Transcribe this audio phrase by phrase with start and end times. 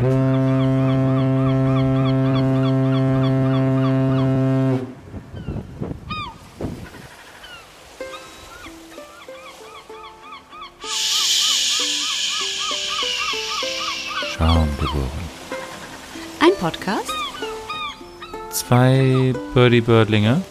[0.00, 0.06] Ein
[16.60, 17.12] Podcast?
[18.50, 20.42] Zwei Birdie Birdlinge.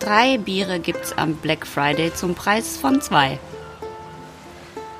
[0.00, 3.38] Drei Biere gibt's am Black Friday zum Preis von zwei.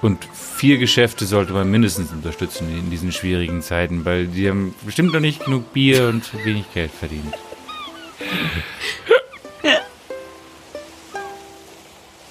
[0.02, 5.12] Und vier Geschäfte sollte man mindestens unterstützen in diesen schwierigen Zeiten, weil die haben bestimmt
[5.12, 7.32] noch nicht genug Bier und wenig Geld verdient.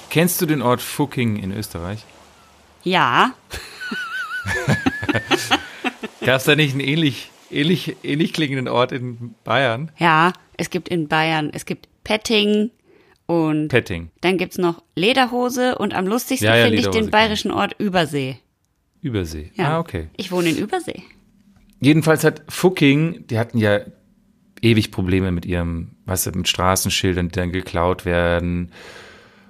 [0.09, 2.05] Kennst du den Ort Fucking in Österreich?
[2.83, 3.33] Ja,
[6.21, 9.91] Gab es da nicht einen ähnlich, ähnlich, ähnlich klingenden Ort in Bayern?
[9.97, 12.69] ja, es gibt in Bayern, es gibt Petting
[13.31, 17.51] und Petting, dann gibt's noch Lederhose und am lustigsten Ja, ja, finde ich den bayerischen
[17.51, 18.37] Ort Übersee.
[19.01, 19.51] Übersee.
[19.55, 19.77] Ja.
[19.77, 20.09] Ah, okay.
[20.17, 21.01] Ich wohne in Übersee.
[21.79, 23.79] Jedenfalls hat Fucking, die hatten ja
[24.61, 28.71] ewig Probleme mit ihrem, was mit Straßenschildern, die dann geklaut werden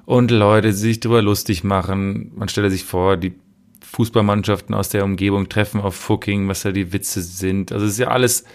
[0.05, 2.31] und Leute die sich darüber lustig machen.
[2.35, 3.33] Man stelle sich vor, die
[3.81, 7.71] Fußballmannschaften aus der Umgebung treffen auf Fucking, was da die Witze sind.
[7.71, 8.45] Also es ist ja alles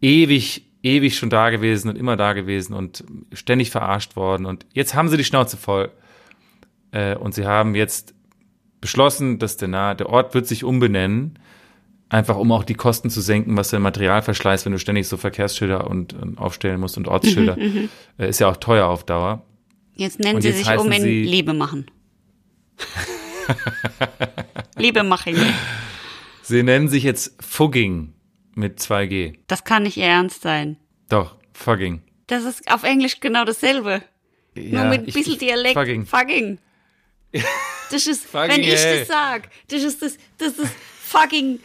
[0.00, 4.46] ewig, ewig schon da gewesen und immer da gewesen und ständig verarscht worden.
[4.46, 5.90] Und jetzt haben sie die Schnauze voll.
[6.90, 8.14] Äh, und sie haben jetzt
[8.80, 11.38] beschlossen, dass der, Na der Ort wird sich umbenennen,
[12.08, 15.88] einfach um auch die Kosten zu senken, was der Materialverschleiß, wenn du ständig so Verkehrsschilder
[15.88, 17.56] und, und aufstellen musst und Ortsschilder,
[18.18, 19.44] äh, ist ja auch teuer auf Dauer.
[19.94, 21.86] Jetzt nennen Und sie jetzt sich um in sie- Liebe machen.
[24.76, 25.36] Liebe machen.
[26.42, 28.12] Sie nennen sich jetzt Fugging
[28.54, 29.38] mit 2G.
[29.46, 30.76] Das kann nicht ihr ernst sein.
[31.08, 32.02] Doch, Fugging.
[32.26, 34.02] Das ist auf Englisch genau dasselbe.
[34.54, 35.74] Nur mit ein bisschen ich- Dialekt.
[35.78, 36.06] Fugging.
[36.06, 36.58] Fucking.
[37.90, 39.00] Das ist, Fugging, wenn ich ey.
[39.00, 41.60] das sag, das ist das, das ist fucking,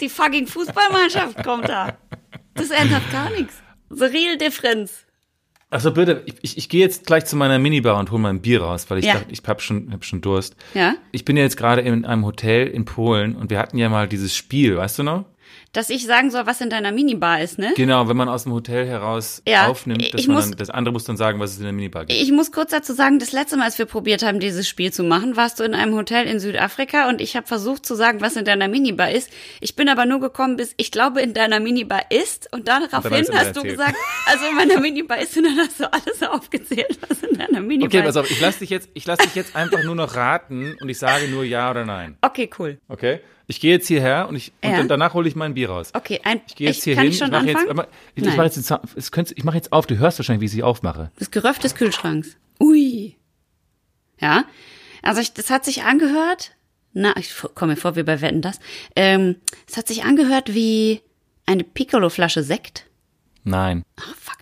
[0.00, 1.96] die fucking Fußballmannschaft kommt da.
[2.54, 3.54] Das ändert gar nichts.
[3.90, 5.04] The real difference.
[5.70, 8.62] Achso, bitte, ich, ich, ich gehe jetzt gleich zu meiner Minibar und hole mein Bier
[8.62, 9.14] raus, weil ich Ja.
[9.14, 10.54] dachte, ich hab schon, hab schon Durst.
[10.74, 10.94] Ja?
[11.12, 14.06] Ich bin ja jetzt gerade in einem Hotel in Polen und wir hatten ja mal
[14.06, 15.24] dieses Spiel, weißt du noch?
[15.74, 17.72] Dass ich sagen soll, was in deiner Minibar ist, ne?
[17.76, 20.92] Genau, wenn man aus dem Hotel heraus Ja, aufnimmt, dass man muss- dann, das andere
[20.92, 22.18] muss dann sagen, was es in der Minibar gibt.
[22.18, 25.02] Ich muss kurz dazu sagen, das letzte Mal, als wir probiert haben, dieses Spiel zu
[25.02, 28.36] machen, warst du in einem Hotel in Südafrika und ich habe versucht zu sagen, was
[28.36, 29.30] in deiner Minibar ist.
[29.60, 33.56] Ich bin aber nur gekommen bis, ich glaube, in deiner Minibar ist und daraufhin hast
[33.56, 33.96] du gesagt,
[34.26, 37.88] also in meiner Minibar ist und dann hast du alles aufgezählt, was in deiner Minibar
[37.88, 38.04] Okay, ist.
[38.04, 40.88] pass auf, ich lasse dich jetzt, ich lasse dich jetzt einfach nur noch raten und
[40.88, 42.16] ich sage nur ja oder nein.
[42.22, 42.78] Okay, cool.
[42.88, 43.18] Okay?
[43.46, 44.78] Ich gehe jetzt hierher und ich und Ja.
[44.78, 45.90] dann danach hole ich mein Bier raus.
[45.94, 47.12] Okay, ein, Ich gehe jetzt hier kann hin.
[47.12, 47.70] ich schon mache jetzt, anfangen?
[47.78, 48.36] aber ich, ich Nein.
[48.36, 49.86] mache jetzt, es könnte- ich mache jetzt auf.
[49.86, 51.10] Du hörst wahrscheinlich, wie ich sie aufmache.
[51.18, 52.36] Das Geröff des Kühlschranks.
[52.60, 53.16] Ui.
[54.20, 54.44] Ja.
[55.02, 56.52] Also ich, das hat sich angehört.
[56.92, 58.60] Na, ich komme mir vor wie bei Wetten das.
[58.94, 59.36] Ähm,
[59.68, 61.00] es hat sich angehört wie
[61.46, 62.86] eine Piccolo-Flasche Sekt.
[63.42, 64.38] Nein, Ah, fuck.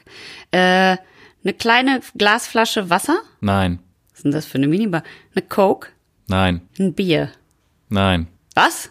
[0.52, 0.96] Äh,
[1.44, 3.18] eine kleine Glasflasche Wasser.
[3.40, 5.02] nein, Was ist denn das für eine Minibar?
[5.34, 5.88] Eine Coke.
[6.28, 7.32] nein, Ein Bier.
[7.88, 8.28] nein.
[8.54, 8.90] Was?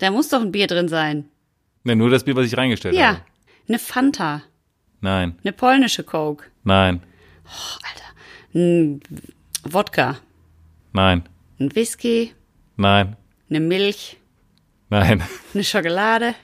[0.00, 1.28] Da muss doch ein Bier drin sein.
[1.84, 3.08] Ne, nur das Bier, was ich reingestellt Ja.
[3.08, 3.20] habe.
[3.68, 4.42] Eine Fanta.
[5.00, 6.44] Nein, Eine polnische Coke.
[6.64, 7.02] nein,
[8.54, 9.00] Ein
[9.64, 10.18] Wodka.
[10.92, 11.22] nein,
[11.58, 12.34] Ein Whisky.
[12.76, 13.16] nein,
[13.48, 14.18] Eine Milch.
[14.90, 15.22] nein,
[15.54, 16.34] Eine Schokolade.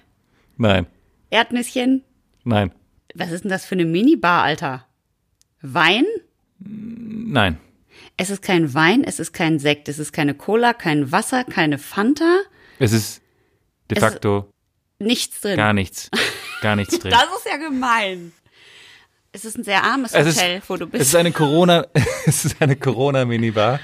[0.56, 0.86] nein,
[1.30, 2.02] Erdnüsschen.
[2.44, 2.72] nein,
[3.14, 4.86] Was ist denn das für eine Minibar, Alter?
[5.62, 6.04] Wein?
[6.58, 7.58] nein.
[8.18, 11.76] Es ist kein Wein, es ist kein Sekt, es ist keine Cola, kein Wasser, keine
[11.78, 12.38] Fanta,
[12.78, 13.22] Es ist
[13.90, 14.50] de Es- facto
[14.98, 15.56] nichts drin.
[15.56, 16.10] gar nichts.
[16.62, 17.10] Gar nichts drin.
[17.10, 18.32] Das ist ja gemein.
[19.32, 21.02] Es ist ein sehr armes Es ist, Hotel, wo du es bist.
[21.08, 21.86] ist eine Corona,
[22.26, 23.80] es ist eine Corona-Minibar.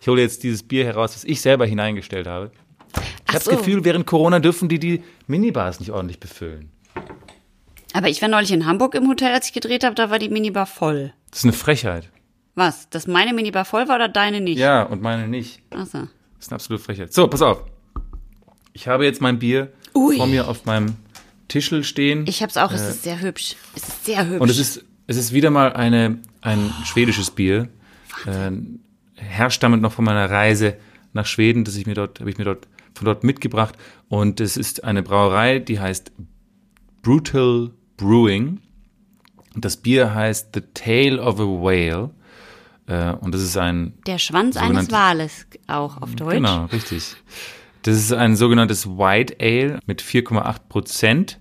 [0.00, 2.50] Ich hole jetzt dieses Bier heraus, das ich selber hineingestellt habe.
[2.94, 3.50] Ich Ach habe so.
[3.50, 6.70] das Gefühl, während Corona dürfen die die Minibars nicht ordentlich befüllen.
[7.94, 10.28] Aber ich war neulich in Hamburg im Hotel, als ich gedreht habe, da war die
[10.28, 11.12] Minibar voll.
[11.30, 12.10] Das ist eine Frechheit.
[12.54, 12.88] Was?
[12.90, 14.58] Dass meine Minibar voll war oder deine nicht?
[14.58, 15.60] Ja, und meine nicht.
[15.70, 15.98] Ach so.
[15.98, 16.08] Das
[16.40, 17.12] ist eine absolute Frechheit.
[17.12, 17.62] So, pass auf.
[18.72, 20.16] Ich habe jetzt mein Bier Ui.
[20.16, 20.96] vor mir auf meinem
[21.48, 22.26] Tischel stehen.
[22.26, 23.56] Ich hab's auch, es ist sehr hübsch.
[23.74, 24.40] Es ist sehr hübsch.
[24.40, 27.68] und es ist, es ist wieder mal eine, ein schwedisches Bier.
[28.26, 28.50] Äh,
[29.14, 30.76] herstammend noch von meiner Reise
[31.12, 33.74] nach Schweden, das ich mir dort, habe ich mir dort von dort mitgebracht.
[34.08, 36.12] Und es ist eine Brauerei, die heißt
[37.02, 38.60] Brutal Brewing.
[39.54, 42.10] Und das Bier heißt The Tail of a Whale.
[42.86, 46.34] Äh, und das ist ein der Schwanz eines Wales auch auf Deutsch.
[46.34, 47.16] Genau, richtig.
[47.82, 51.38] Das ist ein sogenanntes White Ale mit 4,8 Prozent.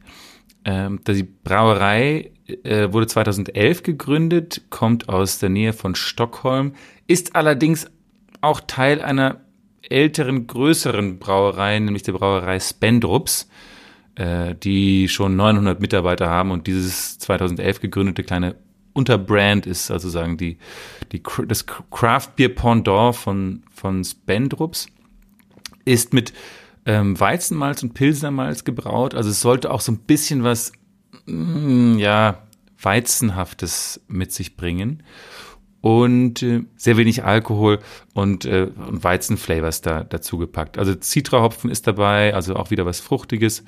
[0.65, 2.31] Ähm, die Brauerei
[2.63, 6.73] äh, wurde 2011 gegründet, kommt aus der Nähe von Stockholm,
[7.07, 7.89] ist allerdings
[8.41, 9.41] auch Teil einer
[9.81, 13.49] älteren, größeren Brauerei, nämlich der Brauerei Spendrups.
[14.15, 18.55] äh, die schon 900 Mitarbeiter haben und dieses 2011 gegründete kleine
[18.93, 20.57] Unterbrand ist sozusagen die,
[21.11, 24.87] die, das Craft Beer Pendant von, von Spendrups.
[25.87, 26.33] Ist mit
[26.85, 29.13] ähm, Weizenmalz und Pilsnermalz gebraut.
[29.13, 30.71] Also es sollte auch so ein bisschen was,
[31.25, 32.43] mm, ja,
[32.81, 35.03] Weizenhaftes mit sich bringen.
[35.81, 37.79] Und äh, sehr wenig Alkohol
[38.13, 40.77] und, äh, Weizenflavors da dazu gepackt.
[40.77, 43.63] Also Zitrahopfen ist dabei, also auch wieder was Fruchtiges.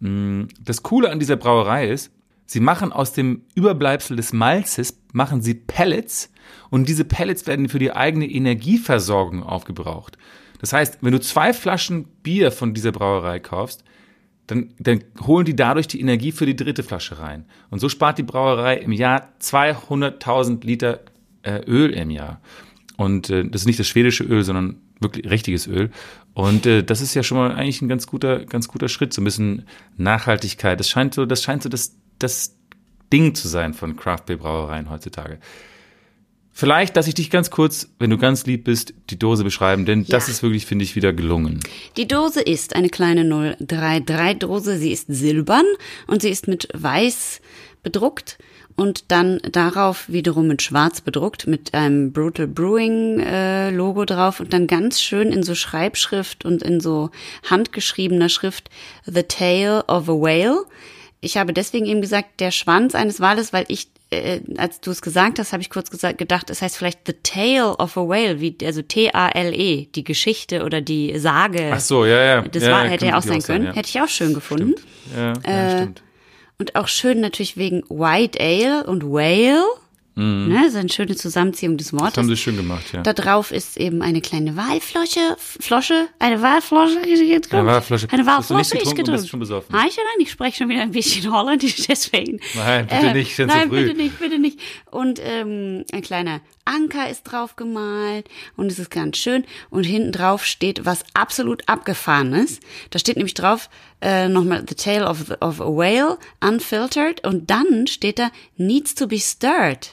[0.00, 2.10] Mm, das Coole an dieser Brauerei ist,
[2.50, 6.32] Sie machen aus dem Überbleibsel des Malzes, machen sie Pellets
[6.70, 10.16] und diese Pellets werden für die eigene Energieversorgung aufgebraucht.
[10.58, 13.84] Das heißt, wenn du zwei Flaschen Bier von dieser Brauerei kaufst,
[14.46, 17.44] dann, dann holen die dadurch die Energie für die dritte Flasche rein.
[17.70, 21.00] Und so spart die Brauerei im Jahr 200.000 Liter
[21.42, 22.40] äh, Öl im Jahr.
[22.96, 25.90] Und äh, das ist nicht das schwedische Öl, sondern wirklich richtiges Öl.
[26.34, 29.20] Und äh, das ist ja schon mal eigentlich ein ganz guter, ganz guter Schritt, so
[29.20, 29.66] ein bisschen
[29.96, 30.80] Nachhaltigkeit.
[30.80, 32.56] Das scheint so, das scheint so das das
[33.12, 35.38] Ding zu sein von Craft Beer Brauereien heutzutage.
[36.58, 40.00] Vielleicht, dass ich dich ganz kurz, wenn du ganz lieb bist, die Dose beschreiben, denn
[40.00, 40.06] ja.
[40.08, 41.60] das ist wirklich, finde ich, wieder gelungen.
[41.96, 44.76] Die Dose ist eine kleine 033-Dose.
[44.76, 45.62] Sie ist silbern
[46.08, 47.40] und sie ist mit weiß
[47.84, 48.38] bedruckt
[48.74, 54.52] und dann darauf wiederum mit schwarz bedruckt mit einem Brutal Brewing äh, Logo drauf und
[54.52, 57.10] dann ganz schön in so Schreibschrift und in so
[57.48, 58.68] handgeschriebener Schrift
[59.06, 60.64] The Tale of a Whale
[61.20, 65.02] ich habe deswegen eben gesagt, der Schwanz eines Wales, weil ich, äh, als du es
[65.02, 68.40] gesagt hast, habe ich kurz gesagt, gedacht, es heißt vielleicht The Tale of a Whale,
[68.40, 71.70] wie, also T-A-L-E, die Geschichte oder die Sage.
[71.72, 72.42] Ach so, ja, ja.
[72.42, 73.66] Das ja, war, hätte ja auch sein können.
[73.66, 73.74] Ja.
[73.74, 74.74] Hätte ich auch schön gefunden.
[74.78, 75.16] Stimmt.
[75.16, 76.02] Ja, ja, äh, stimmt.
[76.58, 79.64] Und auch schön natürlich wegen White Ale und Whale.
[80.18, 80.48] Mhm.
[80.48, 82.14] Ne, das ist eine schöne Zusammenziehung des Wortes.
[82.14, 83.02] Das haben sie schön gemacht, ja.
[83.02, 88.08] Da drauf ist eben eine kleine Walflosche, Flosche, eine Walflosche, jetzt Eine Walflasche.
[88.10, 89.12] Eine Walflasche ist getrunken.
[89.12, 89.72] bist schon besoffen.
[89.74, 92.40] Nein, nein, ich spreche schon wieder ein bisschen Holländisch, deswegen.
[92.54, 93.84] Nein, bitte nicht, sind Nein, zu früh.
[93.84, 94.58] bitte nicht, bitte nicht.
[94.90, 99.44] Und ähm, ein kleiner Anker ist drauf gemalt und es ist ganz schön.
[99.70, 102.58] Und hinten drauf steht was absolut abgefahrenes.
[102.90, 107.24] Da steht nämlich drauf äh, nochmal The Tale of, of a Whale, unfiltered.
[107.26, 109.90] Und dann steht da Needs to be stirred.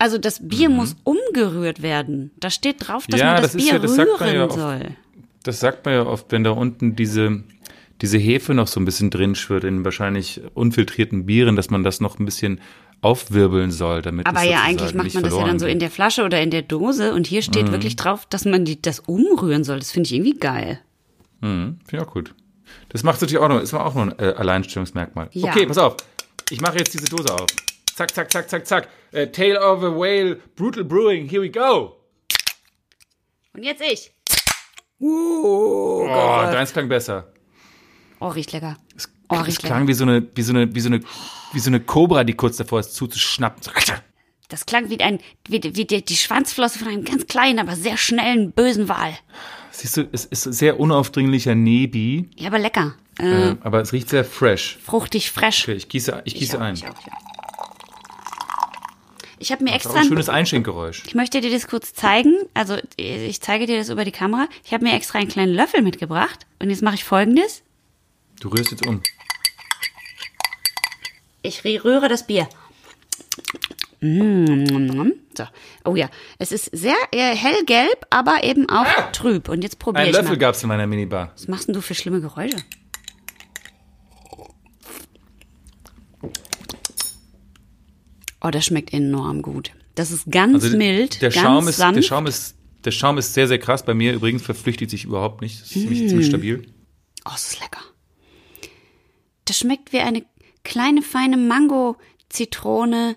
[0.00, 0.76] Also das Bier mhm.
[0.76, 2.30] muss umgerührt werden.
[2.40, 4.54] Da steht drauf, dass Ja, man das, das Bier ja- das rühren ja oft.
[4.58, 4.80] soll.
[5.44, 7.42] Das sagt man ja oft, wenn da unten diese,
[8.00, 12.00] diese Hefe noch so ein bisschen drin schwirrt in wahrscheinlich unfiltrierten Bieren, dass man das
[12.00, 12.60] noch ein bisschen
[13.02, 16.22] aufwirbeln soll, damit Aber ja, eigentlich macht man das ja dann so in der Flasche
[16.24, 17.44] oder in der Dose und hier Mhm.
[17.44, 19.78] steht wirklich drauf, dass man die, das umrühren soll.
[19.78, 20.80] Das finde ich irgendwie geil.
[21.40, 22.34] Mhm, Finde ich auch gut.
[22.90, 25.28] Das macht natürlich auch noch, ist auch noch ein äh, Alleinstellungsmerkmal.
[25.32, 25.50] Ja.
[25.50, 25.96] Okay, pass auf.
[26.50, 27.46] Ich mache jetzt diese Dose auf.
[28.00, 28.88] Zack, zack, zack, zack, zack.
[29.12, 31.96] Äh, Tale of a Whale, Brutal Brewing, here we go.
[33.52, 34.10] Und jetzt ich.
[35.00, 36.06] Oh,
[36.50, 37.30] deins klang besser.
[38.18, 38.78] Oh, riecht lecker.
[38.96, 41.00] Es, Oh, es riecht klang wie so eine, wie so eine, wie so eine,
[41.52, 43.62] wie so eine Cobra, die kurz davor ist, zuzuschnappen.
[44.48, 47.98] Das klang wie ein, wie, wie die, die Schwanzflosse von einem ganz kleinen, aber sehr
[47.98, 49.12] schnellen, bösen Wal.
[49.72, 52.94] Siehst du, es ist sehr unaufdringlicher Nebi, Ja, aber lecker.
[53.20, 54.78] Äh, äh, aber es riecht sehr fresh.
[54.82, 55.64] fruchtig, fresh.
[55.64, 56.74] Okay, ich gieße, ich gieße auch, ein.
[56.74, 57.29] Ich, auch, ich, auch.
[59.40, 61.02] Ich habe mir Das ist auch extra ein schönes Einschenkgeräusch.
[61.06, 62.34] Ich möchte dir das kurz zeigen.
[62.54, 64.46] Also ich zeige dir das über die Kamera.
[64.64, 66.46] Ich habe mir extra einen kleinen Löffel mitgebracht.
[66.60, 67.62] Und jetzt mache ich folgendes.
[68.40, 69.02] Du rührst jetzt um.
[71.42, 72.48] Ich rühre das Bier.
[74.00, 75.44] Mm, So.
[75.84, 79.48] Oh ja, es ist sehr äh, hellgelb, aber eben auch trüb.
[79.48, 80.38] Und jetzt probiere Einen ich Löffel mal.
[80.38, 81.32] gab's in meiner Minibar.
[81.34, 82.56] Was machst denn du für schlimme Geräusche?
[88.42, 89.72] Oh, das schmeckt enorm gut.
[89.94, 91.96] Das ist ganz Also mild, der ganz Schaum ist, sanft.
[91.98, 93.84] der Schaum ist, der Schaum ist sehr, sehr krass.
[93.84, 95.60] Bei mir übrigens verflüchtigt sich überhaupt nicht.
[95.60, 96.30] Das ist ziemlich, ziemlich Mm.
[96.30, 96.66] stabil.
[97.26, 97.80] Oh, es ist lecker.
[99.44, 100.24] Das schmeckt wie eine
[100.64, 103.16] kleine, feine Mango-Zitrone,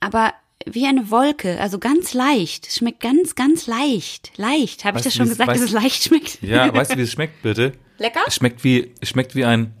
[0.00, 0.34] aber
[0.66, 2.68] wie eine Wolke, also ganz leicht.
[2.68, 4.32] Es schmeckt ganz, ganz leicht.
[4.36, 4.84] Leicht.
[4.84, 6.42] Habe ich das schon gesagt, dass weißt- es leicht schmeckt?
[6.42, 7.72] Ja, weißt du, wie es schmeckt, bitte?
[7.98, 8.20] Lecker?
[8.26, 9.74] Es schmeckt wie, es schmeckt wie ein,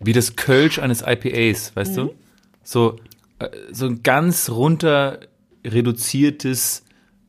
[0.00, 1.96] wie das Kölsch eines IPAs, weißt Mhm.
[1.96, 2.14] du?
[2.62, 2.98] So,
[3.38, 5.20] äh, so ein ganz runter
[5.64, 6.84] reduziertes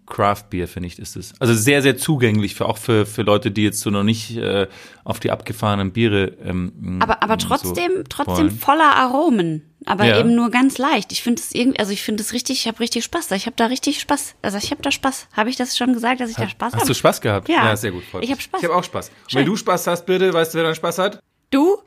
[0.05, 1.33] Craft Beer, finde ich, ist es.
[1.39, 4.67] Also sehr, sehr zugänglich für auch für, für Leute, die jetzt so noch nicht äh,
[5.05, 6.33] auf die abgefahrenen Biere.
[6.43, 8.51] Ähm, Aber, aber so trotzdem, trotzdem wollen.
[8.51, 9.63] voller Aromen.
[9.85, 10.19] Aber Ja.
[10.19, 11.11] eben nur ganz leicht.
[11.13, 13.31] Ich finde es irgendwie, also ich finde es richtig, ich habe richtig Spaß.
[13.31, 14.35] Ich habe da richtig Spaß.
[14.41, 15.27] Also ich habe da Spaß.
[15.33, 16.87] Habe ich das schon gesagt, dass ich da Spaß Hast habe?
[16.87, 17.47] du Spaß gehabt?
[17.49, 17.75] Ja.
[17.77, 18.03] sehr gut.
[18.07, 18.31] Ich mich.
[18.31, 18.61] hab Spaß.
[18.61, 19.09] Ich habe auch Spaß.
[19.09, 21.23] Und wenn du Spaß hast, bitte, weißt du, wer dann Spaß hat?
[21.49, 21.77] Du?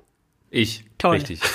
[0.50, 0.84] Ich.
[0.98, 1.16] Toll.
[1.16, 1.40] Richtig.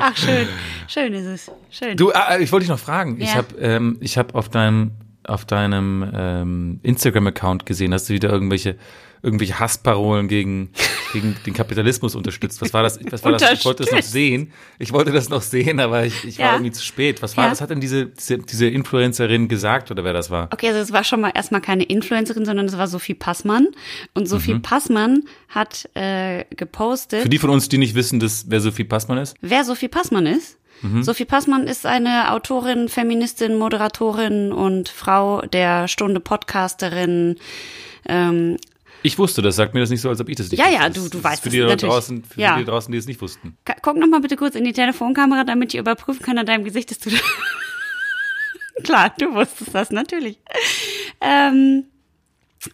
[0.00, 0.48] Ach, schön.
[0.88, 1.50] Schön ist es.
[1.70, 1.96] Schön.
[1.96, 3.20] Du, äh, ich wollte dich noch fragen.
[3.20, 3.36] Ich Ja.
[3.36, 4.92] habe ähm, ich hab auf deinem
[5.24, 7.92] auf deinem ähm, Instagram-Account gesehen?
[7.92, 8.76] Hast du wieder irgendwelche
[9.22, 10.70] irgendwelche Hassparolen gegen,
[11.12, 12.60] gegen den Kapitalismus unterstützt.
[12.62, 12.98] Was war das?
[13.10, 13.52] Was war das?
[13.52, 14.52] Ich wollte das noch sehen.
[14.78, 16.52] Ich wollte das noch sehen, aber ich, ich war ja.
[16.54, 17.22] irgendwie zu spät.
[17.22, 17.50] Was war ja.
[17.50, 17.60] das?
[17.60, 20.48] Hat denn diese, diese, diese Influencerin gesagt oder wer das war?
[20.52, 23.68] Okay, also es war schon mal erstmal keine Influencerin, sondern es war Sophie Passmann.
[24.14, 24.62] Und Sophie mhm.
[24.62, 27.22] Passmann hat äh, gepostet.
[27.22, 29.36] Für die von uns, die nicht wissen, dass, wer Sophie Passmann ist?
[29.40, 30.56] Wer Sophie Passmann ist?
[30.82, 31.02] Mhm.
[31.02, 37.36] Sophie Passmann ist eine Autorin, Feministin, Moderatorin und Frau der Stunde Podcasterin.
[38.06, 38.56] Ähm,
[39.02, 40.78] ich wusste das, sagt mir das nicht so, als ob ich das nicht ja, wusste.
[40.78, 42.58] Ja, ja, du, du weißt für die da draußen, Für ja.
[42.58, 43.56] die draußen, die es nicht wussten.
[43.82, 46.90] Guck noch mal bitte kurz in die Telefonkamera, damit ich überprüfen kann an deinem Gesicht,
[46.90, 47.10] dass du
[48.84, 50.38] Klar, du wusstest das natürlich.
[51.20, 51.84] Ähm,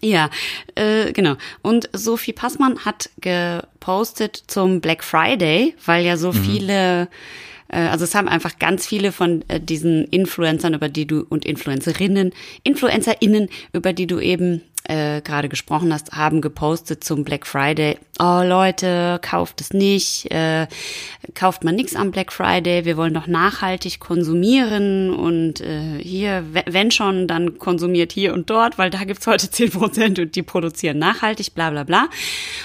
[0.00, 0.30] ja,
[0.75, 1.37] äh, genau.
[1.62, 6.45] Und Sophie Passmann hat gepostet zum Black Friday, weil ja so mhm.
[6.45, 7.09] viele
[7.68, 11.45] äh, also es haben einfach ganz viele von äh, diesen Influencern, über die du und
[11.45, 17.99] Influencerinnen, InfluencerInnen, über die du eben äh, gerade gesprochen hast, haben gepostet zum Black Friday.
[18.19, 20.66] Oh Leute, kauft es nicht, äh,
[21.35, 22.85] kauft man nichts am Black Friday.
[22.85, 28.78] Wir wollen doch nachhaltig konsumieren und äh, hier, wenn schon, dann konsumiert hier und dort,
[28.78, 32.09] weil da gibt's heute zehn Prozent und die produzieren nachhaltig, bla bla bla.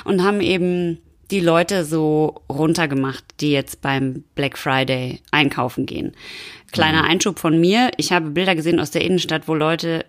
[0.04, 1.00] Und haben eben
[1.32, 6.12] die Leute so runtergemacht, die jetzt beim Black Friday einkaufen gehen.
[6.72, 7.10] Kleiner mhm.
[7.10, 7.90] Einschub von mir.
[7.98, 10.06] Ich habe Bilder gesehen aus der Innenstadt, wo Leute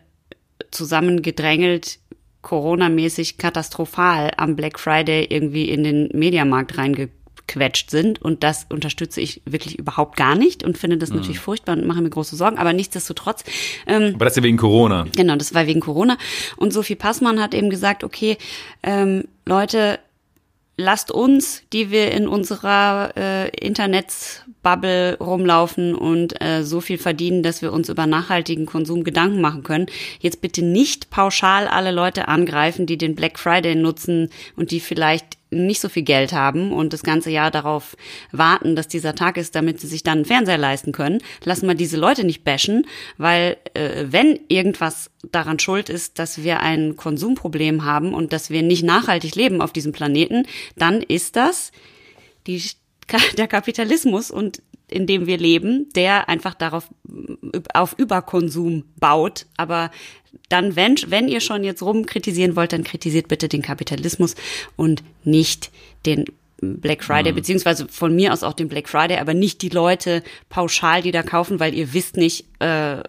[0.70, 1.98] zusammengedrängelt
[2.42, 8.20] Corona-mäßig katastrophal am Black Friday irgendwie in den Mediamarkt reingequetscht sind.
[8.20, 11.16] Und das unterstütze ich wirklich überhaupt gar nicht und finde das mhm.
[11.16, 12.58] natürlich furchtbar und mache mir große Sorgen.
[12.58, 13.44] Aber nichtsdestotrotz.
[13.86, 15.06] Ähm, Aber das ist ja wegen Corona.
[15.16, 16.18] Genau, das war wegen Corona.
[16.56, 18.36] Und Sophie Passmann hat eben gesagt, okay,
[18.82, 20.00] ähm, Leute,
[20.76, 23.48] lasst uns, die wir in unserer äh,
[24.62, 29.62] Internetsbubble rumlaufen und äh, so viel verdienen, dass wir uns über nachhaltigen Konsum Gedanken machen
[29.62, 29.86] können,
[30.20, 35.38] jetzt bitte nicht pauschal alle Leute angreifen, die den Black Friday nutzen und die vielleicht
[35.50, 37.94] nicht so viel Geld haben und das ganze Jahr darauf
[38.30, 41.74] warten, dass dieser Tag ist, damit sie sich dann einen Fernseher leisten können, lassen wir
[41.74, 42.86] diese Leute nicht bashen,
[43.18, 48.62] weil äh, wenn irgendwas daran schuld ist, dass wir ein Konsumproblem haben und dass wir
[48.62, 51.70] nicht nachhaltig leben auf diesem Planeten, dann ist das
[52.46, 52.62] die,
[53.36, 56.88] der Kapitalismus und in dem wir leben, der einfach darauf
[57.72, 59.46] auf Überkonsum baut.
[59.56, 59.90] Aber
[60.48, 64.34] dann, wenn, wenn ihr schon jetzt rum kritisieren wollt, dann kritisiert bitte den Kapitalismus
[64.76, 65.70] und nicht
[66.04, 66.26] den
[66.60, 67.36] Black Friday, mhm.
[67.36, 71.22] beziehungsweise von mir aus auch den Black Friday, aber nicht die Leute pauschal, die da
[71.22, 73.02] kaufen, weil ihr wisst nicht, äh,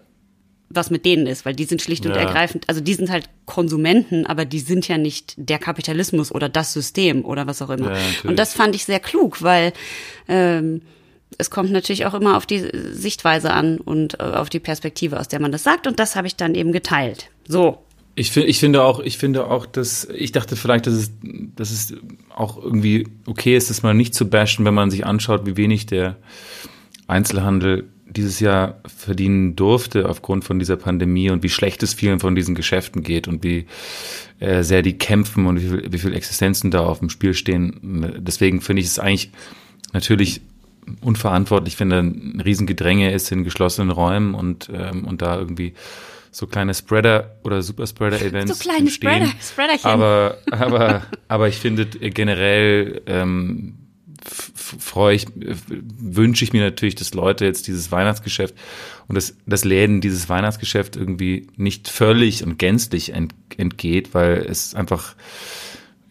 [0.75, 4.25] was mit denen ist, weil die sind schlicht und ergreifend, also die sind halt Konsumenten,
[4.25, 7.91] aber die sind ja nicht der Kapitalismus oder das System oder was auch immer.
[7.91, 9.73] Ja, und das fand ich sehr klug, weil
[10.27, 10.81] ähm,
[11.37, 15.27] es kommt natürlich auch immer auf die Sichtweise an und äh, auf die Perspektive, aus
[15.27, 15.87] der man das sagt.
[15.87, 17.29] Und das habe ich dann eben geteilt.
[17.47, 17.79] So.
[18.15, 21.11] Ich, finde, ich finde auch, ich finde auch, dass ich dachte vielleicht, dass es,
[21.55, 21.95] dass es
[22.29, 25.87] auch irgendwie okay ist, das mal nicht zu bashen, wenn man sich anschaut, wie wenig
[25.87, 26.17] der
[27.07, 32.35] Einzelhandel dieses Jahr verdienen durfte aufgrund von dieser Pandemie und wie schlecht es vielen von
[32.35, 33.65] diesen Geschäften geht und wie
[34.39, 38.13] äh, sehr die kämpfen und wie viel, wie viel Existenzen da auf dem Spiel stehen.
[38.19, 39.31] Deswegen finde ich es eigentlich
[39.93, 40.41] natürlich
[41.01, 45.73] unverantwortlich, wenn da ein Riesengedränge ist in geschlossenen Räumen und, ähm, und da irgendwie
[46.31, 49.89] so kleine Spreader oder Superspreader-Events so kleine Spreader, Spreaderchen.
[49.89, 53.75] Aber, aber, aber ich finde generell ähm,
[54.25, 58.55] freue ich, wünsche ich mir natürlich, dass Leute jetzt dieses Weihnachtsgeschäft
[59.07, 64.75] und das, das Läden dieses Weihnachtsgeschäft irgendwie nicht völlig und gänzlich ent, entgeht, weil es
[64.75, 65.15] einfach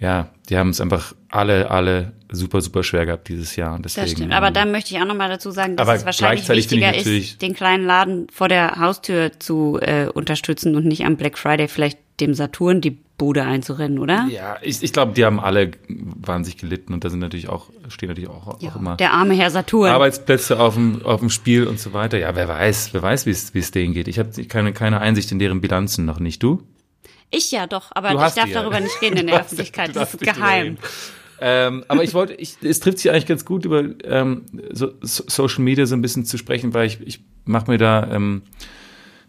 [0.02, 3.76] ja, die haben es einfach alle, alle super, super schwer gehabt dieses Jahr.
[3.76, 4.32] Und deswegen, das stimmt.
[4.32, 7.86] Aber da möchte ich auch nochmal dazu sagen, dass es wahrscheinlich wichtiger ist, den kleinen
[7.86, 12.80] Laden vor der Haustür zu äh, unterstützen und nicht am Black Friday vielleicht dem Saturn
[12.80, 14.26] die Bude einzurennen, oder?
[14.32, 18.08] Ja, ich, ich glaube, die haben alle wahnsinnig gelitten und da sind natürlich auch, stehen
[18.08, 18.96] natürlich auch, ja, auch immer.
[18.96, 19.92] Der arme Herr Saturn.
[19.92, 22.18] Arbeitsplätze auf dem, auf dem Spiel und so weiter.
[22.18, 24.08] Ja, wer weiß, wer weiß, wie es denen geht.
[24.08, 26.42] Ich habe keine, keine Einsicht in deren Bilanzen noch nicht.
[26.42, 26.64] Du?
[27.30, 29.94] Ich ja doch, aber du ich darf darüber nicht reden in der Öffentlichkeit.
[29.94, 30.78] Das ist geheim.
[31.40, 35.22] Ähm, aber ich wollte, ich, es trifft sich eigentlich ganz gut über ähm, so, so
[35.28, 38.42] Social Media so ein bisschen zu sprechen, weil ich, ich mache mir da ähm,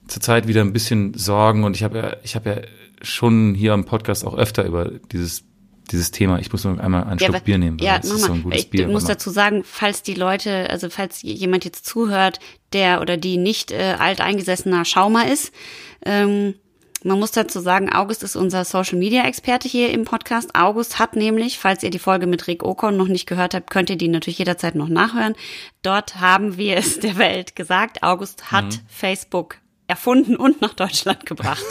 [0.08, 2.58] zurzeit wieder ein bisschen Sorgen und ich habe ja, ich habe ja
[3.04, 5.44] schon hier am Podcast auch öfter über dieses
[5.92, 6.40] dieses Thema.
[6.40, 7.78] Ich muss noch einmal einen ja, Schluck Bier nehmen.
[7.80, 8.42] Ja, mach mal.
[8.42, 12.40] So ich Bier, muss dazu sagen, falls die Leute, also falls jemand jetzt zuhört,
[12.72, 15.54] der oder die nicht äh, alteingesessener Schaumer ist,
[16.06, 16.56] ähm,
[17.06, 20.56] man muss dazu sagen, August ist unser Social Media Experte hier im Podcast.
[20.56, 23.90] August hat nämlich, falls ihr die Folge mit Rick Okon noch nicht gehört habt, könnt
[23.90, 25.36] ihr die natürlich jederzeit noch nachhören.
[25.82, 28.04] Dort haben wir es der Welt gesagt.
[28.04, 28.80] August hat mhm.
[28.88, 29.58] Facebook
[29.88, 31.66] erfunden und nach Deutschland gebracht.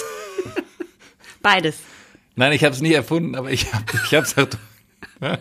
[1.43, 1.79] Beides.
[2.37, 4.47] Nein, ich habe es nie erfunden, aber ich habe ich es nach,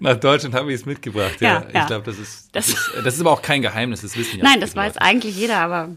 [0.00, 1.40] nach Deutschland habe ich es mitgebracht.
[1.40, 1.80] Ja, Ja, ja.
[1.82, 4.44] ich glaube, das ist, das, ist das ist aber auch kein Geheimnis, das wissen ja
[4.44, 5.02] Nein, das weiß Leute.
[5.02, 5.90] eigentlich jeder, aber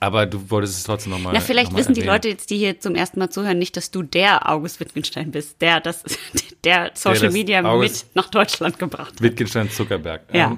[0.00, 1.32] Aber du wolltest es trotzdem nochmal.
[1.34, 2.14] na, vielleicht noch wissen die erwähnen.
[2.14, 5.60] Leute jetzt, die hier zum ersten Mal zuhören, nicht, dass du der August Wittgenstein bist,
[5.60, 6.04] der das,
[6.64, 9.20] der Social das Media August- mit nach Deutschland gebracht hat.
[9.22, 10.22] Wittgenstein Zuckerberg.
[10.32, 10.56] Ja.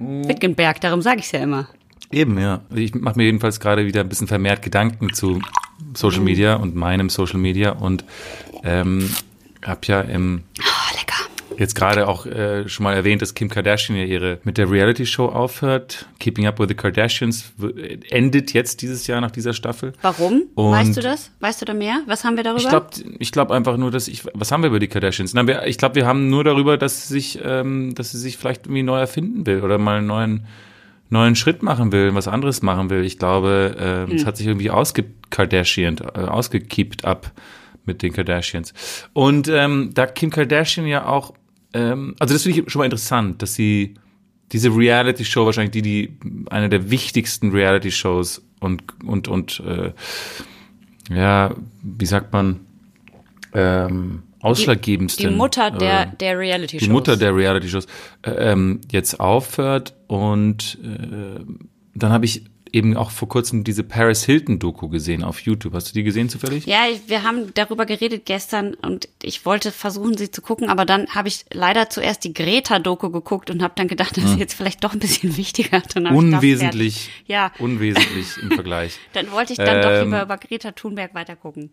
[0.00, 1.68] Ähm, Wittgenberg, darum sage ich es ja immer.
[2.12, 2.60] Eben, ja.
[2.74, 5.40] Ich mache mir jedenfalls gerade wieder ein bisschen vermehrt Gedanken zu
[5.94, 6.24] Social Mhm.
[6.24, 8.04] Media und meinem Social Media und
[8.62, 9.10] ähm,
[9.64, 11.58] habe ja im Oh, lecker.
[11.58, 15.06] jetzt gerade auch äh, schon mal erwähnt, dass Kim Kardashian ja ihre mit der Reality
[15.06, 16.06] Show aufhört.
[16.20, 17.52] Keeping Up with the Kardashians
[18.10, 19.92] endet jetzt dieses Jahr nach dieser Staffel.
[20.02, 20.42] Warum?
[20.54, 21.30] Und- weißt du das?
[21.40, 22.00] Weißt du da mehr?
[22.06, 22.60] Was haben wir darüber?
[22.62, 25.34] Ich glaube ich glaub einfach nur, dass ich, was haben wir über die Kardashians?
[25.34, 28.36] Na, wir, ich glaube, wir haben nur darüber, dass sie sich, ähm, dass sie sich
[28.36, 30.46] vielleicht irgendwie neu erfinden will oder mal einen neuen,
[31.10, 33.04] neuen Schritt machen will, was anderes machen will.
[33.04, 34.16] Ich glaube, ähm, Hm.
[34.16, 37.32] es hat sich irgendwie ausgekardashian, äh, ausgekiept ab
[37.84, 38.72] mit den Kardashians.
[39.12, 41.34] Und ähm, da Kim Kardashian ja auch,
[41.74, 43.94] ähm, also das finde ich schon mal interessant, dass sie
[44.52, 46.16] diese Reality-Show wahrscheinlich die, die
[46.50, 49.92] eine der wichtigsten Reality-Shows und und und äh,
[51.14, 52.60] ja, wie sagt man,
[53.52, 55.28] ähm, ausschlaggebendsten.
[55.30, 56.86] die Mutter der, äh, der Reality-Shows.
[56.86, 57.86] die Mutter der Reality-Shows
[58.22, 61.40] äh, ähm, jetzt aufhört und äh,
[61.94, 65.74] dann habe ich eben auch vor kurzem diese Paris Hilton-Doku gesehen auf YouTube.
[65.74, 66.66] Hast du die gesehen zufällig?
[66.66, 71.06] Ja, wir haben darüber geredet gestern und ich wollte versuchen, sie zu gucken, aber dann
[71.14, 74.82] habe ich leider zuerst die Greta-Doku geguckt und habe dann gedacht, das ist jetzt vielleicht
[74.82, 75.82] doch ein bisschen wichtiger.
[75.94, 76.16] Dann Hm.
[76.16, 77.10] Unwesentlich.
[77.28, 78.98] Ja, unwesentlich im Vergleich.
[79.12, 81.70] dann wollte ich dann doch Ähm, lieber über Greta Thunberg weitergucken.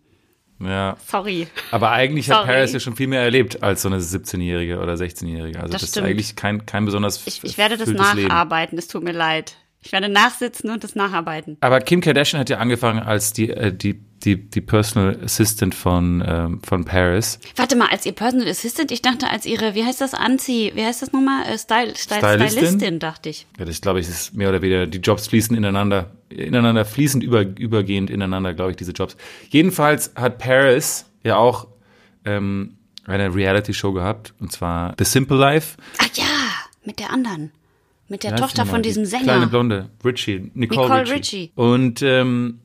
[0.65, 1.47] Ja, Sorry.
[1.71, 2.47] aber eigentlich hat Sorry.
[2.47, 5.59] Paris ja schon viel mehr erlebt als so eine 17-Jährige oder 16-Jährige.
[5.59, 9.03] Also Das das, ist eigentlich kein, kein besonders Ich, ich werde das nacharbeiten, es tut
[9.03, 9.55] mir leid.
[9.83, 11.57] Ich werde nachsitzen und das nacharbeiten.
[11.61, 16.23] Aber Kim Kardashian hat ja angefangen als die, äh, die, die, die Personal Assistant von,
[16.25, 17.39] ähm, von Paris.
[17.55, 20.85] Warte mal, als ihr Personal Assistant, ich dachte als ihre, wie heißt das, Anzi, wie
[20.85, 21.45] heißt das nochmal?
[21.45, 22.65] Äh, Style, Style, Stylistin?
[22.65, 23.47] Stylistin, dachte ich.
[23.57, 27.41] Ja, das glaube ich, ist mehr oder weniger, die Jobs fließen ineinander, ineinander fließend über,
[27.41, 29.17] übergehend ineinander, glaube ich, diese Jobs.
[29.49, 31.67] Jedenfalls hat Paris ja auch
[32.23, 35.77] ähm, eine Reality-Show gehabt, und zwar The Simple Life.
[35.97, 36.25] Ach ja,
[36.85, 37.51] mit der anderen.
[38.11, 39.23] Mit der Tochter von diesem Die Sänger.
[39.23, 41.13] Kleine Blonde, Richie, Nicole, Nicole Richie.
[41.13, 41.51] Richie.
[41.55, 42.59] Und, ähm,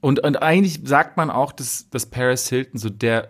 [0.00, 3.28] und, und eigentlich sagt man auch, dass, dass Paris Hilton so der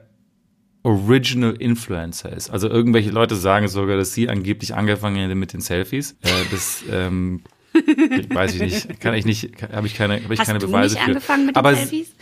[0.85, 2.51] Original Influencer ist.
[2.51, 6.13] Also irgendwelche Leute sagen sogar, dass sie angeblich angefangen hätte mit den Selfies.
[6.23, 7.43] Äh, das ähm,
[8.29, 10.95] weiß ich nicht, kann ich nicht, habe ich keine, habe ich Hast keine du Beweise
[10.95, 11.11] nicht für.
[11.11, 12.15] angefangen mit den Aber Selfies?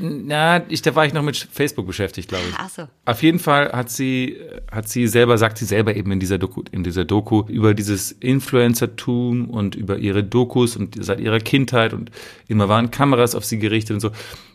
[0.00, 2.54] Na, ich, da war ich noch mit Facebook beschäftigt, glaube ich.
[2.58, 2.88] Ach so.
[3.04, 4.36] Auf jeden Fall hat sie,
[4.70, 8.12] hat sie selber, sagt sie selber eben in dieser Doku, in dieser Doku über dieses
[8.12, 12.10] Influencertum und über ihre Dokus und seit ihrer Kindheit und
[12.48, 14.10] immer waren Kameras auf sie gerichtet und so.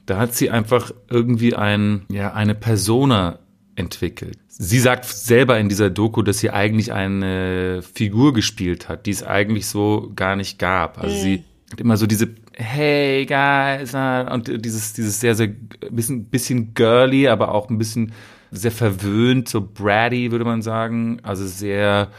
[0.05, 3.39] Da hat sie einfach irgendwie ein, ja, eine Persona
[3.75, 4.37] entwickelt.
[4.47, 9.23] Sie sagt selber in dieser Doku, dass sie eigentlich eine Figur gespielt hat, die es
[9.23, 10.99] eigentlich so gar nicht gab.
[10.99, 12.29] Also sie hat immer so diese
[12.63, 15.47] Hey guys und dieses dieses sehr sehr
[15.89, 18.11] bisschen bisschen girly, aber auch ein bisschen
[18.51, 22.09] sehr verwöhnt, so bratty würde man sagen, also sehr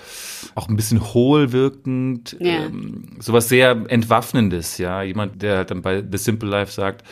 [0.57, 2.64] auch ein bisschen hohl wirkend, Ja.
[2.64, 7.05] ähm, sowas sehr entwaffnendes, ja, jemand der dann bei The Simple Life sagt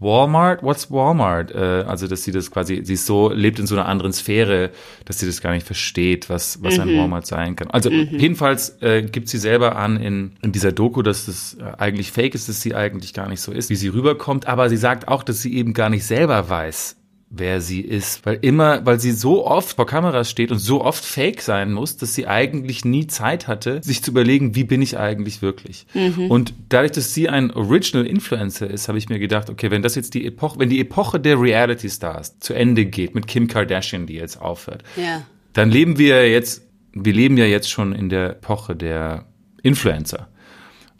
[0.00, 1.50] Walmart, what's Walmart?
[1.52, 4.70] Äh, also, dass sie das quasi, sie ist so, lebt in so einer anderen Sphäre,
[5.04, 7.68] dass sie das gar nicht versteht, was, was ein Walmart sein kann.
[7.70, 12.12] Also, jedenfalls äh, gibt sie selber an in, in dieser Doku, dass das äh, eigentlich
[12.12, 14.46] fake ist, dass sie eigentlich gar nicht so ist, wie sie rüberkommt.
[14.46, 16.97] Aber sie sagt auch, dass sie eben gar nicht selber weiß,
[17.30, 21.04] wer sie ist, weil immer, weil sie so oft vor Kameras steht und so oft
[21.04, 24.98] fake sein muss, dass sie eigentlich nie Zeit hatte, sich zu überlegen, wie bin ich
[24.98, 25.86] eigentlich wirklich.
[26.30, 29.94] Und dadurch, dass sie ein Original Influencer ist, habe ich mir gedacht, okay, wenn das
[29.94, 34.06] jetzt die Epoche, wenn die Epoche der Reality Stars zu Ende geht mit Kim Kardashian,
[34.06, 35.22] die jetzt aufhört, Ja.
[35.52, 36.62] dann leben wir jetzt,
[36.94, 39.26] wir leben ja jetzt schon in der Epoche der
[39.62, 40.28] Influencer.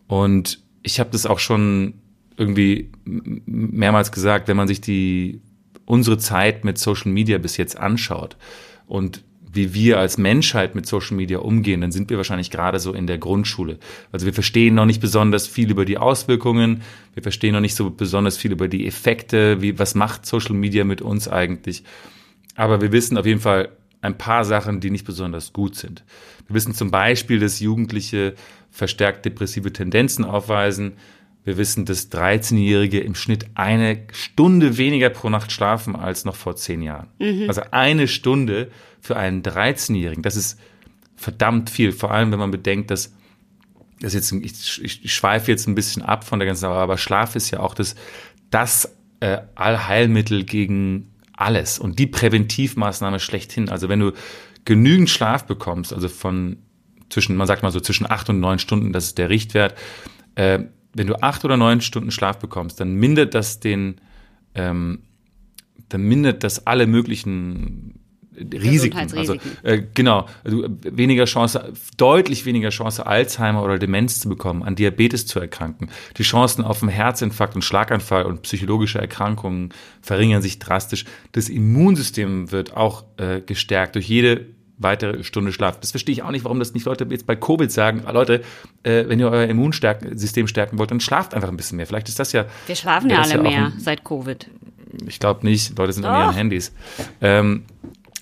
[0.09, 1.95] Und ich habe das auch schon
[2.37, 5.41] irgendwie mehrmals gesagt, wenn man sich die
[5.89, 8.37] unsere Zeit mit Social Media bis jetzt anschaut
[8.87, 12.93] und wie wir als Menschheit mit Social Media umgehen, dann sind wir wahrscheinlich gerade so
[12.93, 13.79] in der Grundschule.
[14.13, 16.83] Also wir verstehen noch nicht besonders viel über die Auswirkungen,
[17.15, 20.85] wir verstehen noch nicht so besonders viel über die Effekte, wie was macht Social Media
[20.85, 21.83] mit uns eigentlich.
[22.57, 23.71] Aber wir wissen auf jeden Fall
[24.01, 26.05] ein paar Sachen, die nicht besonders gut sind.
[26.47, 28.35] Wir wissen zum Beispiel, dass Jugendliche
[28.71, 30.93] verstärkt depressive Tendenzen aufweisen.
[31.49, 36.57] Wir wissen, dass 13-Jährige im Schnitt eine Stunde weniger pro Nacht schlafen als noch vor
[36.57, 37.09] zehn Jahren.
[37.49, 40.61] Also eine Stunde für einen 13-Jährigen, das ist
[41.17, 41.93] verdammt viel.
[41.93, 43.15] Vor allem, wenn man bedenkt, dass
[43.99, 46.99] das jetzt, ich, ich, ich schweife jetzt ein bisschen ab von der ganzen Sache, aber
[46.99, 47.95] Schlaf ist ja auch das,
[48.51, 53.71] das äh, Allheilmittel gegen alles und die Präventivmaßnahme schlechthin.
[53.71, 54.13] Also wenn du
[54.67, 56.59] genügend Schlaf bekommst, also von
[57.09, 59.79] zwischen, man sagt mal so zwischen acht und neun Stunden, das ist der Richtwert.
[60.35, 60.65] Äh,
[60.99, 64.01] wenn du acht oder neun Stunden Schlaf bekommst, dann mindert das den,
[64.55, 65.01] ähm,
[65.89, 68.01] dann mindert das alle möglichen
[68.37, 68.99] Risiken.
[69.17, 74.77] Also äh, genau, also weniger Chance, deutlich weniger Chance, Alzheimer oder Demenz zu bekommen, an
[74.77, 75.91] Diabetes zu erkranken.
[76.17, 79.71] Die Chancen auf einen Herzinfarkt und Schlaganfall und psychologische Erkrankungen
[80.03, 81.05] verringern sich drastisch.
[81.33, 84.47] Das Immunsystem wird auch äh, gestärkt durch jede
[84.79, 85.81] weitere Stunde Schlaf.
[85.81, 88.43] Das verstehe ich auch nicht, warum das nicht Leute jetzt bei Covid sagen, ah, Leute,
[88.83, 91.87] äh, wenn ihr euer Immunsystem stärken wollt, dann schlaft einfach ein bisschen mehr.
[91.87, 92.47] Vielleicht ist das ja.
[92.67, 94.49] Wir schlafen ja alle ja mehr ein, seit Covid.
[95.07, 95.77] Ich glaube nicht.
[95.77, 96.73] Leute sind an ihren Handys.
[97.21, 97.65] Ähm,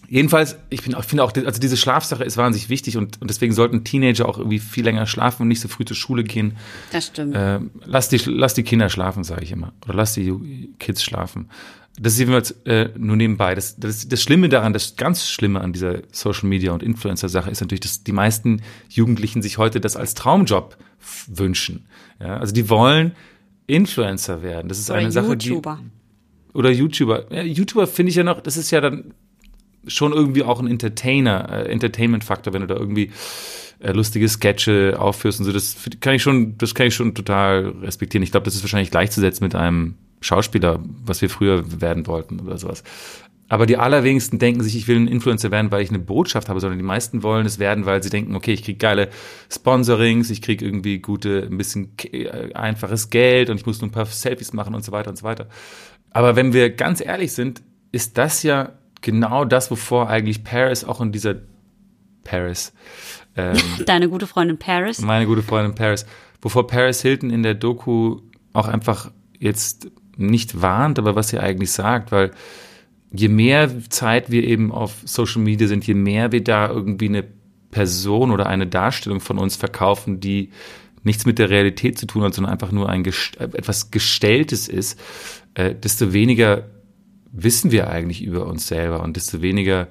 [0.09, 3.53] Jedenfalls, ich bin, ich finde auch, also diese Schlafsache ist wahnsinnig wichtig und, und deswegen
[3.53, 6.57] sollten Teenager auch irgendwie viel länger schlafen und nicht so früh zur Schule gehen.
[6.93, 7.35] Das stimmt.
[7.35, 9.73] Äh, lass, die, lass die Kinder schlafen, sage ich immer.
[9.85, 11.49] Oder lass die Kids schlafen.
[11.99, 13.55] Das ist jedenfalls äh, nur nebenbei.
[13.55, 17.61] Das, das, das Schlimme daran, das ganz Schlimme an dieser Social Media und Influencer-Sache ist
[17.61, 20.77] natürlich, dass die meisten Jugendlichen sich heute das als Traumjob
[21.29, 21.87] wünschen.
[22.21, 23.13] Ja, also die wollen
[23.67, 24.69] Influencer werden.
[24.69, 25.81] Das ist oder eine Sache, YouTuber.
[25.83, 27.33] die oder YouTuber.
[27.33, 29.15] Ja, YouTuber finde ich ja noch, das ist ja dann
[29.87, 33.11] schon irgendwie auch ein Entertainer, äh, Entertainment-Faktor, wenn du da irgendwie
[33.79, 35.53] äh, lustige Sketche aufführst und so.
[35.53, 38.23] Das kann ich schon, das kann ich schon total respektieren.
[38.23, 42.59] Ich glaube, das ist wahrscheinlich gleichzusetzen mit einem Schauspieler, was wir früher werden wollten oder
[42.59, 42.83] sowas.
[43.49, 46.59] Aber die allerwenigsten denken sich, ich will ein Influencer werden, weil ich eine Botschaft habe,
[46.59, 49.09] sondern die meisten wollen es werden, weil sie denken, okay, ich kriege geile
[49.49, 53.93] Sponsorings, ich kriege irgendwie gute, ein bisschen äh, einfaches Geld und ich muss nur ein
[53.93, 55.47] paar Selfies machen und so weiter und so weiter.
[56.11, 61.01] Aber wenn wir ganz ehrlich sind, ist das ja genau das, wovor eigentlich Paris auch
[61.01, 61.37] in dieser
[62.25, 62.73] Paris.
[63.37, 65.01] Ähm, Deine gute Freundin Paris.
[65.01, 66.05] Meine gute Freundin Paris.
[66.43, 71.73] Wovor Paris Hilton in der Doku auch einfach jetzt nicht warnt, aber was sie eigentlich
[71.73, 72.31] sagt, weil
[73.13, 77.25] je mehr Zeit wir eben auf Social Media sind, je mehr wir da irgendwie eine
[77.71, 80.51] Person oder eine Darstellung von uns verkaufen, die
[81.03, 84.99] nichts mit der Realität zu tun hat, sondern einfach nur ein etwas Gestelltes ist,
[85.55, 86.65] äh, desto weniger
[87.33, 89.89] wissen wir eigentlich über uns selber und desto weniger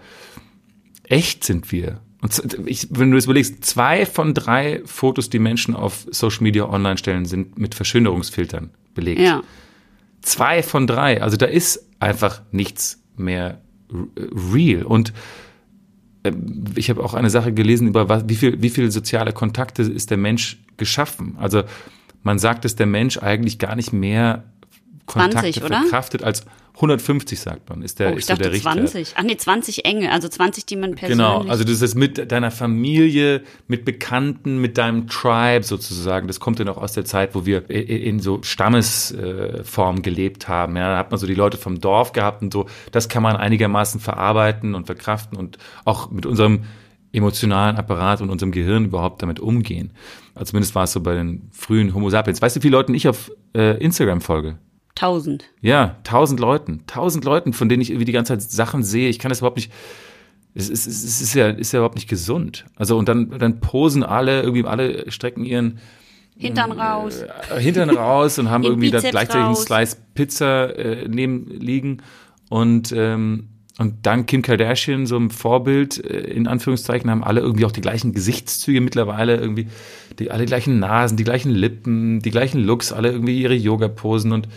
[1.04, 2.02] echt sind wir.
[2.22, 6.68] Und ich, wenn du das überlegst, zwei von drei Fotos, die Menschen auf Social Media
[6.68, 9.22] online stellen, sind mit Verschönerungsfiltern belegt.
[9.22, 9.44] Ja.
[10.26, 11.22] Zwei von drei.
[11.22, 13.62] Also da ist einfach nichts mehr
[14.52, 14.82] real.
[14.82, 15.14] Und
[16.24, 16.32] äh,
[16.76, 20.10] ich habe auch eine Sache gelesen über was, wie viel, wie viel soziale Kontakte ist
[20.10, 21.36] der Mensch geschaffen.
[21.38, 21.62] Also
[22.24, 24.46] man sagt, dass der Mensch eigentlich gar nicht mehr
[25.06, 28.76] Kontakte 20, verkraftet als 150 sagt man, ist der, oh, ist so der Richtwert.
[28.76, 29.14] 20.
[29.16, 31.26] Ach nee, 20 enge, also 20, die man persönlich.
[31.26, 36.28] Genau, also das ist mit deiner Familie, mit Bekannten, mit deinem Tribe sozusagen.
[36.28, 40.76] Das kommt ja noch aus der Zeit, wo wir in so Stammesform gelebt haben.
[40.76, 42.66] Ja, da hat man so die Leute vom Dorf gehabt und so.
[42.92, 46.64] Das kann man einigermaßen verarbeiten und verkraften und auch mit unserem
[47.14, 49.94] emotionalen Apparat und unserem Gehirn überhaupt damit umgehen.
[50.34, 52.42] Also zumindest war es so bei den frühen Homo sapiens.
[52.42, 54.58] Weißt du, wie viele Leute ich auf äh, Instagram folge?
[54.96, 55.46] Tausend.
[55.62, 56.84] Ja, tausend Leuten.
[56.88, 59.10] Tausend Leuten, von denen ich irgendwie die ganze Zeit Sachen sehe.
[59.10, 59.72] Ich kann das überhaupt nicht.
[60.54, 62.66] Es ist, es ist, ja, ist ja überhaupt nicht gesund.
[62.78, 65.80] Also und dann, dann posen alle, irgendwie alle strecken ihren
[66.38, 67.24] Hintern raus.
[67.50, 72.02] Äh, Hintern raus und haben irgendwie da gleichzeitig einen Slice Pizza äh, neben liegen.
[72.50, 77.66] Und, ähm, und dann Kim Kardashian, so ein Vorbild, äh, in Anführungszeichen, haben alle irgendwie
[77.66, 79.68] auch die gleichen Gesichtszüge mittlerweile, irgendwie
[80.20, 84.48] die alle gleichen Nasen, die gleichen Lippen, die gleichen Looks, alle irgendwie ihre Yoga-Posen und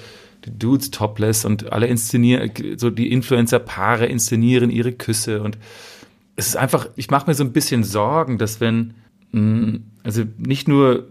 [0.45, 5.59] die Dudes topless und alle inszenieren, so die Influencer-Paare inszenieren ihre Küsse und
[6.37, 8.95] es ist einfach, ich mache mir so ein bisschen Sorgen, dass wenn,
[9.33, 11.09] mm, also nicht nur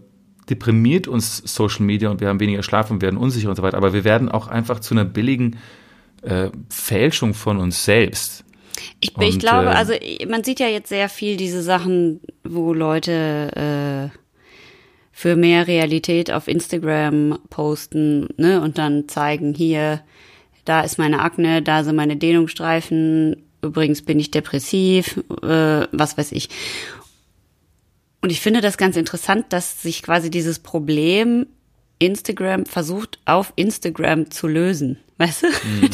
[0.49, 3.75] deprimiert uns Social Media und wir haben weniger Schlaf und werden unsicher und so weiter,
[3.75, 5.57] aber wir werden auch einfach zu einer billigen
[6.21, 8.45] äh, Fälschung von uns selbst.
[8.99, 9.93] Ich, ich glaube, äh, also
[10.29, 14.17] man sieht ja jetzt sehr viel diese Sachen, wo Leute äh,
[15.17, 20.03] für mehr Realität auf Instagram posten, ne, und dann zeigen hier,
[20.63, 26.33] da ist meine Akne, da sind meine Dehnungsstreifen, übrigens bin ich depressiv, äh, was weiß
[26.33, 26.49] ich.
[28.21, 31.47] Und ich finde das ganz interessant, dass sich quasi dieses Problem
[31.97, 35.47] Instagram versucht auf Instagram zu lösen, weißt du?
[35.47, 35.89] Mhm.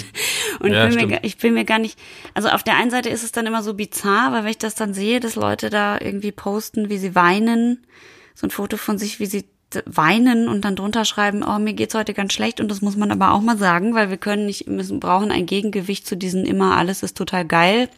[0.59, 1.97] Und ja, ich, bin mir, ich bin mir gar nicht,
[2.33, 4.75] also auf der einen Seite ist es dann immer so bizarr, weil wenn ich das
[4.75, 7.85] dann sehe, dass Leute da irgendwie posten, wie sie weinen,
[8.35, 9.45] so ein Foto von sich, wie sie
[9.85, 13.11] weinen und dann drunter schreiben, oh, mir geht's heute ganz schlecht und das muss man
[13.11, 16.77] aber auch mal sagen, weil wir können nicht, müssen, brauchen ein Gegengewicht zu diesen immer,
[16.77, 17.89] alles ist total geil.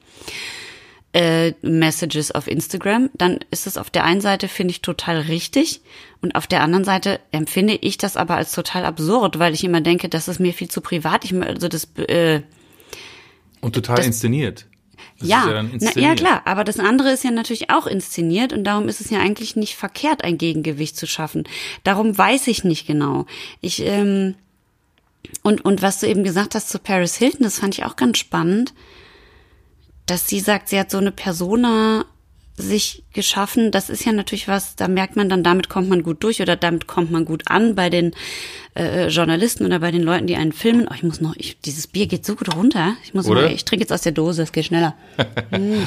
[1.14, 5.80] äh, Messages auf Instagram, dann ist es auf der einen Seite, finde ich, total richtig.
[6.22, 9.80] Und auf der anderen Seite empfinde ich das aber als total absurd, weil ich immer
[9.80, 11.24] denke, das ist mir viel zu privat.
[11.24, 12.42] Ich, also das, äh,
[13.62, 14.66] Und total Das- inszeniert.
[15.20, 17.88] Das ja, ist ja, dann na, ja klar, aber das andere ist ja natürlich auch
[17.88, 21.46] inszeniert und darum ist es ja eigentlich nicht verkehrt, ein Gegengewicht zu schaffen.
[21.84, 23.26] Darum weiß ich nicht genau.
[23.62, 24.36] Ich ähm,
[25.42, 28.18] und und was du eben gesagt hast zu Paris Hilton, das fand ich auch ganz
[28.18, 28.74] spannend,
[30.06, 32.06] dass sie sagt, sie hat so eine Persona
[32.58, 33.72] sich geschaffen.
[33.72, 36.56] Das ist ja natürlich was, da merkt man dann, damit kommt man gut durch oder
[36.56, 38.14] damit kommt man gut an bei den
[38.76, 40.88] äh, Journalisten oder bei den Leuten, die einen filmen.
[40.90, 42.96] Oh, ich muss noch, ich, dieses Bier geht so gut runter.
[43.04, 43.42] Ich muss Oder?
[43.42, 44.96] mal, ich trinke jetzt aus der Dose, es geht schneller.
[45.52, 45.84] Mm.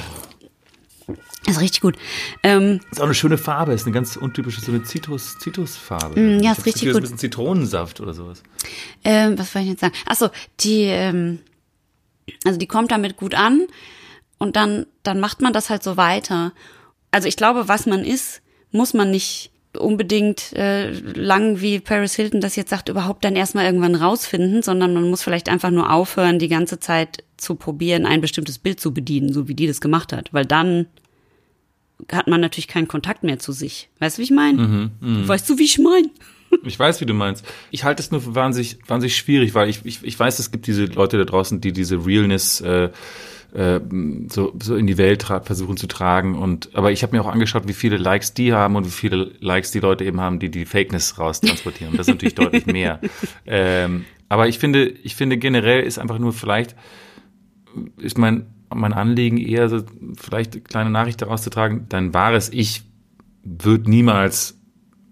[1.46, 1.96] ist richtig gut.
[2.42, 6.20] Ähm, Ist auch eine schöne Farbe, ist eine ganz untypische, so eine Zitrus, Zitrusfarbe.
[6.20, 7.02] Mm, ja, Ich ist richtig Gefühl, gut.
[7.04, 8.42] Das ist ein bisschen Zitronensaft oder sowas.
[9.04, 9.94] ähm, was wollte ich jetzt sagen?
[10.04, 10.28] Ach so,
[10.60, 11.38] die, ähm,
[12.44, 13.66] also die kommt damit gut an
[14.38, 16.52] und dann, dann macht man das halt so weiter.
[17.10, 22.40] Also ich glaube, was man ist, muss man nicht unbedingt äh, lang, wie Paris Hilton
[22.40, 26.38] das jetzt sagt, überhaupt dann erstmal irgendwann rausfinden, sondern man muss vielleicht einfach nur aufhören,
[26.38, 30.12] die ganze Zeit zu probieren, ein bestimmtes Bild zu bedienen, so wie die das gemacht
[30.12, 30.32] hat.
[30.32, 30.86] Weil dann
[32.10, 33.88] hat man natürlich keinen Kontakt mehr zu sich.
[33.98, 34.90] Weißt du, wie ich meine?
[35.28, 36.08] Weißt du, wie ich meine?
[36.64, 37.44] Ich weiß, wie du meinst.
[37.70, 40.66] Ich halte es nur für wahnsinnig, wahnsinnig schwierig, weil ich, ich, ich weiß, es gibt
[40.66, 42.88] diese Leute da draußen, die diese Realness äh,
[43.52, 43.80] äh,
[44.28, 46.34] so, so in die Welt versuchen zu tragen.
[46.34, 49.32] Und aber ich habe mir auch angeschaut, wie viele Likes die haben und wie viele
[49.40, 51.96] Likes die Leute eben haben, die die Fakeness raustransportieren.
[51.96, 53.00] Das ist natürlich deutlich mehr.
[53.46, 56.76] Ähm, aber ich finde, ich finde generell ist einfach nur vielleicht
[57.96, 59.82] ist mein mein Anliegen eher so
[60.16, 61.86] vielleicht eine kleine Nachricht daraus zu tragen.
[61.88, 62.82] Dein wahres Ich
[63.42, 64.58] wird niemals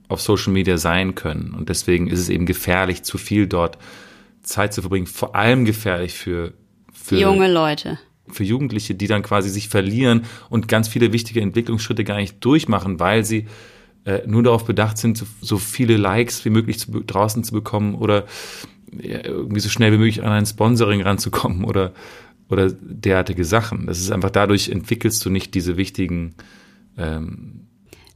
[0.08, 1.54] auf Social Media sein können.
[1.54, 3.78] Und deswegen ist es eben gefährlich, zu viel dort
[4.42, 5.06] Zeit zu verbringen.
[5.06, 6.52] Vor allem gefährlich für,
[6.92, 7.98] für, Junge Leute.
[8.28, 13.00] Für Jugendliche, die dann quasi sich verlieren und ganz viele wichtige Entwicklungsschritte gar nicht durchmachen,
[13.00, 13.46] weil sie
[14.04, 17.94] äh, nur darauf bedacht sind, so, so viele Likes wie möglich zu, draußen zu bekommen
[17.94, 18.24] oder
[18.92, 21.92] ja, irgendwie so schnell wie möglich an ein Sponsoring ranzukommen oder,
[22.48, 23.86] oder derartige Sachen.
[23.86, 26.34] Das ist einfach dadurch entwickelst du nicht diese wichtigen
[26.96, 27.66] ähm,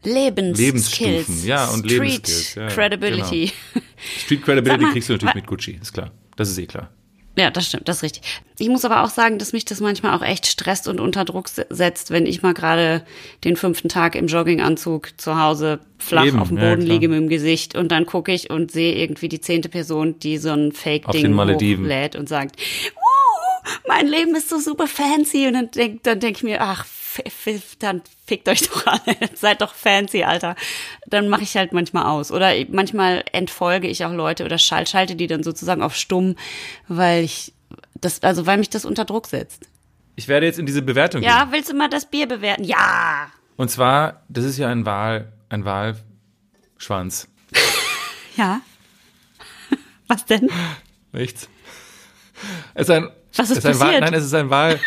[0.03, 0.99] Lebensskills.
[0.99, 3.53] Lebensstufen, ja, und Street Lebensskills, ja, Credibility.
[4.25, 6.11] Street Credibility kriegst du natürlich mit Gucci, ist klar.
[6.37, 6.91] Das ist eh klar.
[7.41, 8.23] Ja, das stimmt, das ist richtig.
[8.59, 11.49] Ich muss aber auch sagen, dass mich das manchmal auch echt stresst und unter Druck
[11.49, 13.03] se- setzt, wenn ich mal gerade
[13.45, 16.95] den fünften Tag im Jogginganzug zu Hause flach Eben, auf dem ja, Boden klar.
[16.95, 20.37] liege mit dem Gesicht und dann gucke ich und sehe irgendwie die zehnte Person, die
[20.37, 21.35] so ein Fake-Ding
[21.85, 22.57] hochlädt und sagt,
[22.95, 26.85] wow, mein Leben ist so super fancy und dann denk, dann denk ich mir, ach,
[27.79, 30.55] dann fickt euch doch alle, seid doch fancy, Alter.
[31.07, 32.31] Dann mache ich halt manchmal aus.
[32.31, 36.37] Oder manchmal entfolge ich auch Leute oder schal schalte die dann sozusagen auf stumm,
[36.87, 37.53] weil ich
[38.01, 39.69] das, also weil mich das unter Druck setzt.
[40.15, 41.29] Ich werde jetzt in diese Bewertung gehen.
[41.31, 42.63] Ja, willst du mal das Bier bewerten?
[42.63, 43.33] Ja!
[43.57, 47.29] Und zwar, das ist ja ein Wahl, ein Wahlschwanz.
[48.37, 48.61] Ja.
[50.07, 50.49] Was denn?
[51.13, 51.49] Nichts.
[52.75, 54.01] Es ist ein, Was ist es ein Wahl, passiert?
[54.03, 54.81] nein, es ist ein Wahl,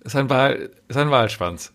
[0.00, 1.72] es ist ein Wahl, es ist ein Wahlschwanz.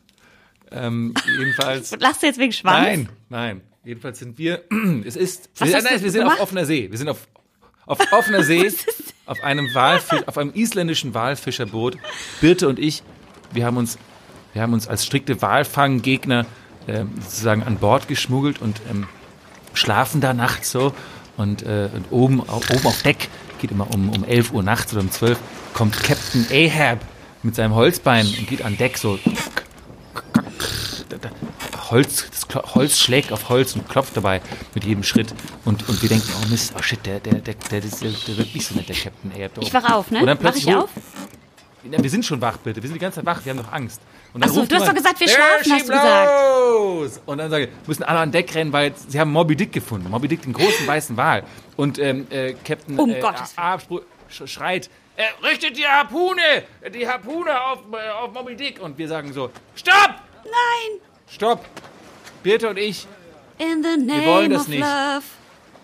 [0.74, 1.96] Ähm, jedenfalls.
[2.00, 2.86] Lachst du jetzt wegen Schwanz?
[2.86, 3.62] Nein, nein.
[3.86, 4.64] Jedenfalls sind wir,
[5.06, 6.40] es ist, Was wir, nein, wir sind auf gemacht?
[6.42, 6.90] offener See.
[6.90, 7.28] Wir sind auf,
[7.86, 8.72] auf offener See,
[9.26, 11.98] auf einem Walfisch, auf einem isländischen Walfischerboot.
[12.42, 13.04] Birte und ich,
[13.52, 13.98] wir haben uns,
[14.54, 16.46] wir haben uns als strikte Walfanggegner
[16.88, 19.08] ähm, sozusagen an Bord geschmuggelt und ähm,
[19.74, 20.94] schlafen da nachts so.
[21.36, 23.28] Und, äh, und oben, au- oben auf Deck,
[23.60, 25.40] geht immer um, um 11 Uhr nachts oder um 12,
[25.74, 27.00] kommt Captain Ahab
[27.42, 29.18] mit seinem Holzbein und geht an Deck so
[31.94, 34.42] Holz, das Holz schlägt auf Holz und klopft dabei
[34.74, 35.34] mit jedem Schritt.
[35.64, 38.54] Und, und wir denken, oh Mist, oh shit, der, der, der, der, der, der wird
[38.54, 40.20] nicht so nett, der Captain da Ich wach auf, ne?
[40.22, 40.90] Und dann plötzlich ich ru- auf?
[41.90, 42.82] Ja, wir sind schon wach, bitte.
[42.82, 44.02] Wir sind die ganze Zeit wach, wir haben doch Angst.
[44.34, 47.22] Und dann Ach so, ruft du hast doch gesagt, wir "There schlafen, hast du gesagt."
[47.28, 50.10] Und dann sage ich, müssen alle an Deck rennen, weil sie haben Moby Dick gefunden.
[50.10, 51.44] Moby Dick, den großen weißen Wal.
[51.76, 56.42] Und ähm, äh, Captain Um äh, spru- sch schreit, äh, richtet die Harpune,
[56.94, 58.82] die Harpune auf, äh, auf Moby Dick.
[58.82, 60.16] Und wir sagen so, stopp!
[60.46, 61.00] Nein!
[61.28, 61.66] Stopp!
[62.44, 63.08] Birte und ich,
[63.58, 64.82] In the name wollen das nicht.
[64.82, 65.24] love.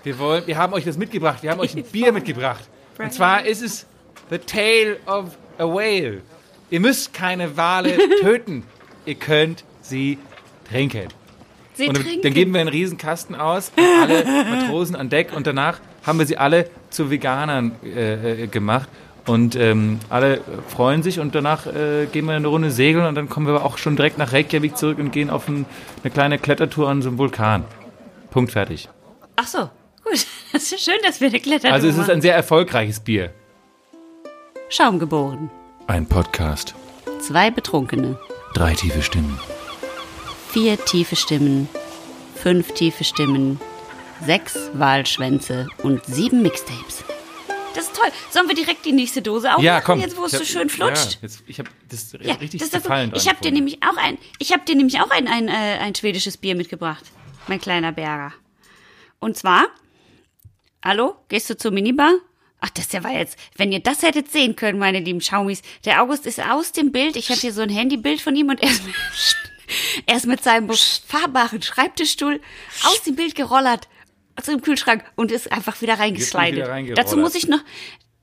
[0.04, 1.42] wir, wollen, wir haben euch das mitgebracht.
[1.44, 2.68] Wir haben euch ein Bier mitgebracht.
[2.98, 3.86] Und zwar ist es
[4.30, 6.22] The Tale of a Whale.
[6.70, 8.64] Ihr müsst keine Wale töten.
[9.06, 10.18] Ihr könnt sie
[10.70, 11.08] trinken.
[11.76, 12.22] Sie Und trinken.
[12.24, 13.72] dann geben wir einen riesen Kasten aus,
[14.02, 18.90] alle Matrosen an Deck und danach haben wir sie alle zu Veganern äh, äh, gemacht.
[19.30, 23.30] Und ähm, alle freuen sich und danach äh, gehen wir eine Runde segeln und dann
[23.30, 25.68] kommen wir aber auch schon direkt nach Reykjavik zurück und gehen auf ein,
[26.04, 27.64] eine kleine Klettertour an so einem Vulkan.
[28.32, 28.90] Punkt fertig.
[29.36, 29.70] Ach so,
[30.04, 30.26] gut.
[30.52, 33.32] Das ist schön, dass wir eine Klettertour Also es ist ein sehr erfolgreiches Bier.
[34.68, 35.52] Schaum geboren.
[35.86, 36.74] Ein Podcast.
[37.20, 38.18] Zwei Betrunkene.
[38.56, 39.38] Drei tiefe Stimmen.
[40.50, 41.70] Vier tiefe Stimmen,
[42.34, 43.60] fünf tiefe Stimmen,
[44.26, 47.04] sechs Wahlschwänze und sieben Mixtapes.
[47.76, 48.08] Das ist toll.
[48.32, 50.00] Sollen wir direkt die nächste Dose aufmachen, Ja, komm.
[50.00, 51.14] jetzt wo es so schön flutscht?
[51.14, 53.12] Ja, jetzt, ich habe das Ja, richtig das doch gefallen.
[53.16, 55.94] Ich habe dir nämlich auch ein, ich habe dir nämlich auch ein, ein, äh, ein
[55.96, 57.04] schwedisches Bier mitgebracht,
[57.48, 58.34] mein kleiner Berger.
[59.20, 59.66] Und zwar,
[60.84, 62.14] hallo, gehst du zur Minibar?
[62.62, 65.62] Ach, das der war jetzt, wenn ihr das hättet sehen können, meine lieben Schaumis.
[65.86, 67.16] Der August ist aus dem Bild.
[67.16, 68.96] Ich habe hier so ein Handybild von ihm und er ist, mit-
[70.06, 70.70] er ist mit seinem
[71.08, 72.42] fahrbaren Schreibtischstuhl
[72.84, 73.88] aus dem Bild gerollert
[74.44, 76.98] zum Kühlschrank und ist einfach wieder reingeslidet.
[76.98, 77.60] Dazu muss ich noch,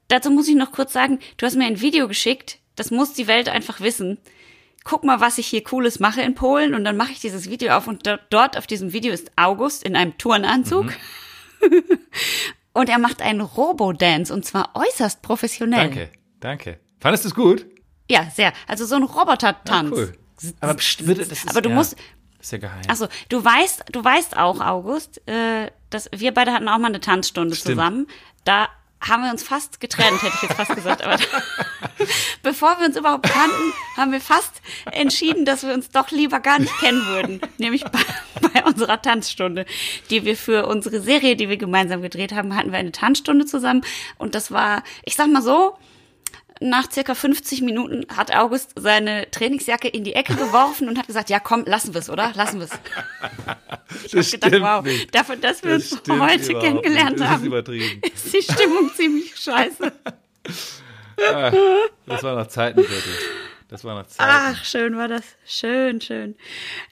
[0.08, 2.58] dazu muss ich noch kurz sagen, du hast mir ein Video geschickt.
[2.76, 4.18] Das muss die Welt einfach wissen.
[4.84, 6.74] Guck mal, was ich hier Cooles mache in Polen.
[6.74, 9.82] Und dann mache ich dieses Video auf und do- dort auf diesem Video ist August
[9.82, 10.84] in einem Turnanzug.
[11.60, 11.72] Mhm.
[12.72, 15.80] und er macht einen Robo-Dance und zwar äußerst professionell.
[15.88, 16.78] Danke, danke.
[17.00, 17.66] Fandest du es gut?
[18.10, 18.52] Ja, sehr.
[18.68, 19.90] Also so ein Roboter-Tanz.
[19.96, 20.12] Cool.
[20.60, 21.96] Aber, pst, bitte, das ist, Aber du ja, musst-
[22.38, 22.82] ist ja geheim.
[22.88, 27.00] Achso, du weißt, du weißt auch, August, äh, dass wir beide hatten auch mal eine
[27.00, 27.76] Tanzstunde Stimmt.
[27.76, 28.06] zusammen.
[28.44, 28.68] Da
[29.00, 31.02] haben wir uns fast getrennt, hätte ich jetzt fast gesagt.
[31.02, 31.18] Aber
[32.42, 34.60] bevor wir uns überhaupt kannten, haben wir fast
[34.92, 37.40] entschieden, dass wir uns doch lieber gar nicht kennen würden.
[37.58, 38.00] Nämlich bei,
[38.52, 39.66] bei unserer Tanzstunde,
[40.10, 43.82] die wir für unsere Serie, die wir gemeinsam gedreht haben, hatten wir eine Tanzstunde zusammen.
[44.18, 45.76] Und das war, ich sag mal so,
[46.60, 51.30] nach circa 50 Minuten hat August seine Trainingsjacke in die Ecke geworfen und hat gesagt,
[51.30, 52.32] ja komm, lassen wir es, oder?
[52.34, 54.10] Lassen wir es.
[54.12, 57.20] das gedacht, wow, dafür, dass wir uns stimmt heute kennengelernt nicht.
[57.20, 59.92] Das haben, ist ist die Stimmung ziemlich scheiße.
[62.06, 63.12] Das war noch Zeitenviertel.
[63.68, 64.30] Das war noch Zeiten.
[64.30, 65.24] Ach, schön war das.
[65.44, 66.36] Schön, schön.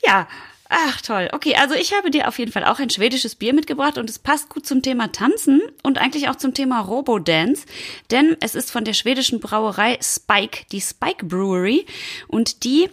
[0.04, 0.26] Ja,
[0.74, 1.28] ach toll.
[1.32, 4.18] Okay, also ich habe dir auf jeden Fall auch ein schwedisches Bier mitgebracht und es
[4.18, 7.64] passt gut zum Thema Tanzen und eigentlich auch zum Thema Robo-Dance,
[8.10, 11.86] denn es ist von der schwedischen Brauerei Spike, die Spike Brewery
[12.28, 12.88] und die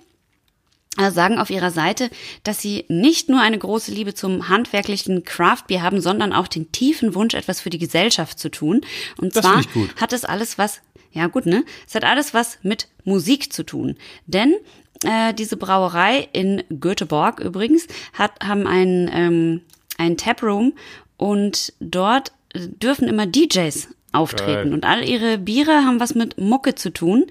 [0.98, 2.10] äh, sagen auf ihrer Seite,
[2.44, 7.16] dass sie nicht nur eine große Liebe zum handwerklichen Craftbier haben, sondern auch den tiefen
[7.16, 8.82] Wunsch, etwas für die Gesellschaft zu tun.
[9.18, 9.64] Und Das zwar
[10.00, 10.82] hat es alles was,
[11.14, 11.64] ja gut, ne?
[11.88, 13.98] Es hat alles was mit Musik zu tun.
[14.28, 14.56] Denn
[15.04, 19.62] äh, diese Brauerei in Göteborg übrigens hat, haben einen, ähm,
[19.98, 20.74] einen Taproom
[21.18, 24.70] und dort äh, dürfen immer DJs auftreten.
[24.70, 24.74] Geil.
[24.74, 27.26] Und all ihre Biere haben was mit Mucke zu tun.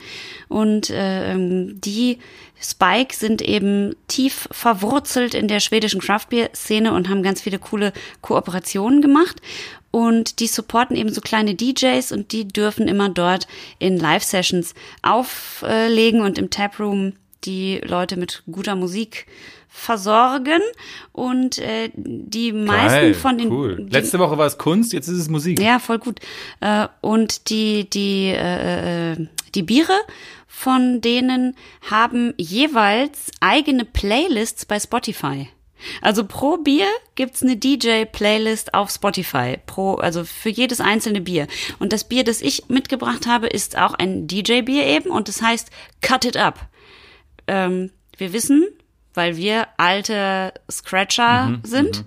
[0.49, 2.19] Und äh, ähm, die
[2.61, 9.03] Spike sind eben tief verwurzelt in der schwedischen Craftbeer-Szene und haben ganz viele coole Kooperationen
[9.03, 9.41] gemacht.
[9.91, 16.21] Und die supporten eben so kleine DJs und die dürfen immer dort in Live-Sessions auflegen
[16.21, 19.27] und im Taproom die Leute mit guter Musik
[19.69, 20.61] versorgen.
[21.13, 23.77] Und äh, die meisten Geil, von den cool.
[23.77, 25.61] die, Letzte Woche war es Kunst, jetzt ist es Musik.
[25.61, 26.21] ja, voll gut.
[26.61, 29.95] Äh, und die, die, äh, äh, die Biere
[30.47, 31.57] von denen
[31.89, 35.49] haben jeweils eigene Playlists bei Spotify.
[36.03, 39.59] Also pro Bier gibt's eine DJ-Playlist auf Spotify.
[39.65, 41.47] Pro, also für jedes einzelne Bier.
[41.79, 45.71] Und das Bier, das ich mitgebracht habe, ist auch ein DJ-Bier eben und das heißt
[46.03, 46.69] Cut It Up.
[47.53, 48.65] Ähm, wir wissen,
[49.15, 52.05] weil wir alte Scratcher Mhm, sind,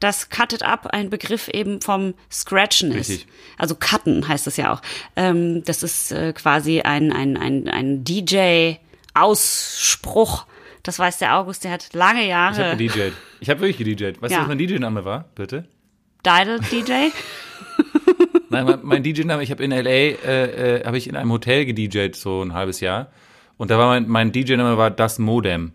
[0.00, 3.10] dass Cut It Up ein Begriff eben vom Scratchen ist.
[3.10, 3.26] Richtig.
[3.58, 4.80] Also Cutten heißt es ja auch.
[5.16, 8.04] Ähm, das ist äh, quasi ein, ein, ein, ein
[9.14, 10.46] DJ-Ausspruch.
[10.82, 13.12] Das weiß der August, der hat lange Ich habe Jahre gedjed.
[13.40, 14.20] Ich habe wirklich gedjed.
[14.20, 14.38] Weißt Ja.
[14.38, 15.64] du, was mein DJ-Name war, bitte?
[16.24, 16.92] Dial DJ.
[18.50, 21.64] Nein, mein, mein DJ-Name, ich habe in L.A., äh, äh, habe ich in einem Hotel
[21.64, 23.10] gedjed, so ein halbes Jahr.
[23.56, 25.72] Und da war mein, mein DJ-Name war Das Modem.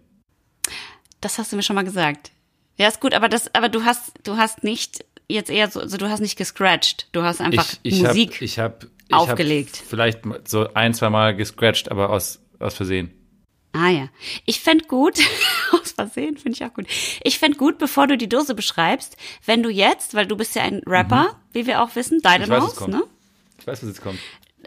[1.21, 2.31] Das hast du mir schon mal gesagt.
[2.77, 5.97] Ja, ist gut, aber das, aber du hast, du hast nicht jetzt eher so, also
[5.97, 7.07] du hast nicht gescratcht.
[7.11, 8.35] Du hast einfach ich ich Musik.
[8.35, 9.77] Hab, ich habe ich aufgelegt.
[9.79, 13.11] Hab vielleicht so ein, zwei Mal gescratcht, aber aus, aus Versehen.
[13.73, 14.09] Ah ja.
[14.45, 15.19] Ich fänd gut,
[15.73, 16.87] aus Versehen finde ich auch gut.
[17.23, 19.15] Ich fänd gut, bevor du die Dose beschreibst,
[19.45, 22.49] wenn du jetzt, weil du bist ja ein Rapper, wie wir auch wissen, Mhm.
[22.49, 22.93] Was kommt.
[22.93, 23.03] ne?
[23.59, 24.19] Ich weiß, was jetzt kommt.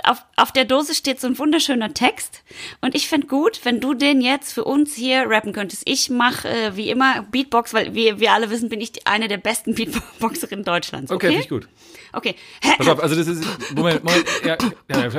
[0.05, 2.43] Auf, auf der Dose steht so ein wunderschöner Text
[2.81, 5.83] und ich fänd gut, wenn du den jetzt für uns hier rappen könntest.
[5.85, 9.37] Ich mache äh, wie immer Beatbox, weil wir, wir alle wissen, bin ich eine der
[9.37, 11.11] besten Beatboxerinnen Deutschlands.
[11.11, 11.69] Okay, Okay, finde ich gut.
[12.15, 12.35] Okay.
[12.79, 13.45] Pass auf, also das ist.
[13.75, 14.25] Moment, Moment.
[14.45, 14.57] Ja,
[14.89, 15.11] ja.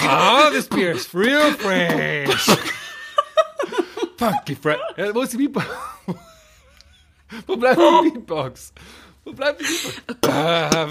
[0.00, 2.56] Ah, this beer is real fresh.
[4.16, 4.78] Funky fresh.
[4.96, 5.66] Ja, wo ist die Beatbox?
[7.46, 8.72] Wo bleibt die Beatbox?
[9.28, 9.66] Wo bleibt die?
[10.26, 10.88] Ah,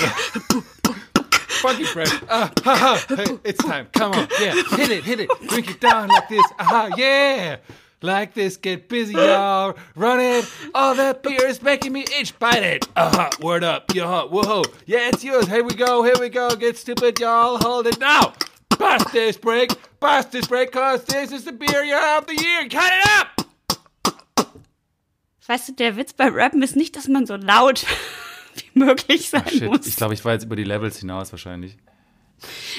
[1.61, 2.11] Funky fresh.
[2.29, 2.97] Ah, haha.
[3.15, 3.87] Hey, it's time.
[3.93, 4.27] Come on.
[4.39, 4.53] Yeah.
[4.77, 5.29] Hit it, hit it.
[5.47, 6.45] Drink it down like this.
[6.59, 7.57] Aha, yeah.
[8.03, 9.73] Like this, get busy, y'all.
[9.95, 10.45] Run it.
[10.75, 12.37] All that beer is making me itch.
[12.37, 12.87] Bite it.
[12.95, 13.31] Uh-huh.
[13.41, 13.91] Word up.
[13.95, 14.25] Yeah.
[14.25, 14.61] Whoa.
[14.85, 15.47] Yeah, it's yours.
[15.47, 16.03] Here we go.
[16.03, 16.55] Here we go.
[16.55, 17.57] Get stupid, y'all.
[17.57, 18.33] Hold it now.
[18.77, 21.81] Bust this break, bust this break, cause this is the beer
[22.15, 22.69] of the year.
[22.69, 23.47] Cut it up!
[25.47, 27.85] Weißt du, der Witz beim Rappen ist nicht, dass man so laut
[28.77, 29.85] möglich sein Shit, muss.
[29.87, 31.77] ich glaube, ich war jetzt über die Levels hinaus wahrscheinlich.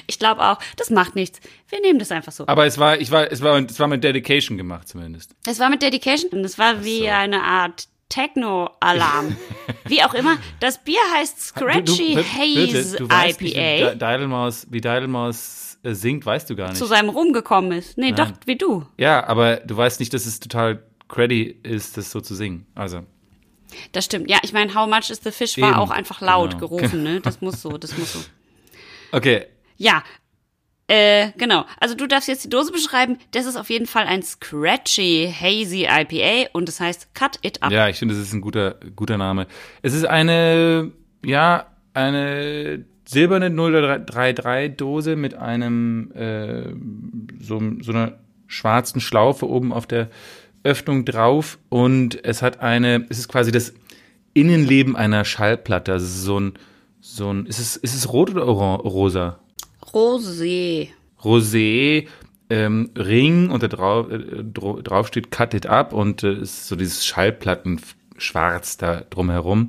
[0.06, 1.40] Ich glaube auch, das macht nichts.
[1.68, 2.46] Wir nehmen das einfach so.
[2.46, 5.34] Aber es war, ich war, es war, es war mit Dedication gemacht zumindest.
[5.46, 7.06] Es war mit Dedication und es war wie so.
[7.08, 9.36] eine Art Techno-Alarm.
[9.86, 10.38] wie auch immer.
[10.60, 13.92] Das Bier heißt Scratchy Du- du- Haze du weißt nicht, IPA.
[13.96, 16.78] wie wie Deidelmaus äh, singt, weißt du gar nicht.
[16.78, 17.98] zu seinem Ruhm gekommen ist.
[17.98, 18.86] Nee, doch, wie du.
[18.96, 22.66] Ja, aber du weißt nicht, dass es total creddy ist, das so zu singen.
[22.74, 23.02] Also,
[23.92, 24.28] Das stimmt.
[24.30, 25.78] Ja, ich meine, How Much is the Fish war Eben.
[25.78, 26.60] auch einfach laut Genau.
[26.68, 27.20] gerufen, ne?
[27.22, 28.18] Das muss so, das muss so.
[29.12, 29.46] okay.
[29.76, 30.02] Ja.
[30.90, 31.66] Äh, genau.
[31.78, 33.18] Also du darfst jetzt die Dose beschreiben.
[33.32, 37.70] Das ist auf jeden Fall ein Scratchy Hazy IPA und das heißt Cut It Up.
[37.70, 39.46] Ja, ich finde, das ist ein guter, guter Name.
[39.82, 40.90] Es ist eine,
[41.22, 46.72] ja, eine silberne 033-Dose mit einem, äh,
[47.42, 50.08] so, so einer schwarzen Schlaufe oben auf der
[50.64, 53.74] Öffnung drauf und es hat eine, es ist quasi das
[54.34, 55.92] Innenleben einer Schallplatte.
[55.92, 56.54] Also so ein,
[57.00, 59.40] so ein, ist es, ist es rot oder oran, rosa?
[59.82, 60.88] Rosé.
[61.22, 62.06] Rosé
[62.50, 66.76] ähm, Ring und da drauf, äh, drauf steht Cut It Up und äh, ist so
[66.76, 69.68] dieses Schallplattenschwarz da drumherum.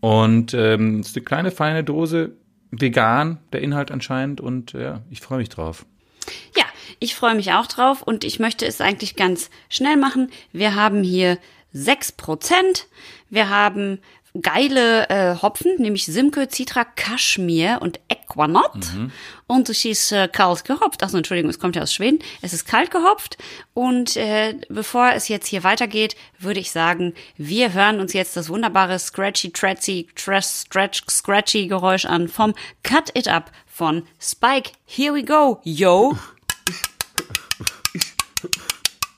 [0.00, 2.32] Und ähm, ist eine kleine feine Dose,
[2.70, 5.84] vegan, der Inhalt anscheinend und ja, ich freue mich drauf.
[6.56, 6.64] Ja,
[7.00, 10.30] ich freue mich auch drauf und ich möchte es eigentlich ganz schnell machen.
[10.52, 11.38] Wir haben hier
[11.74, 12.84] 6%.
[13.30, 14.00] Wir haben
[14.40, 18.86] geile äh, Hopfen, nämlich Simcoe, Citra, Kaschmir und Equanot.
[19.46, 21.02] Und es ist äh, kalt gehopft.
[21.02, 22.20] Achso, Entschuldigung, es kommt ja aus Schweden.
[22.40, 23.38] Es ist kalt gehopft.
[23.74, 28.48] Und äh, bevor es jetzt hier weitergeht, würde ich sagen, wir hören uns jetzt das
[28.48, 34.72] wunderbare Scratchy, Tratzy, Trash, Stretch, Scratchy Geräusch an vom Cut It Up von Spike.
[34.86, 36.16] Here we go, yo!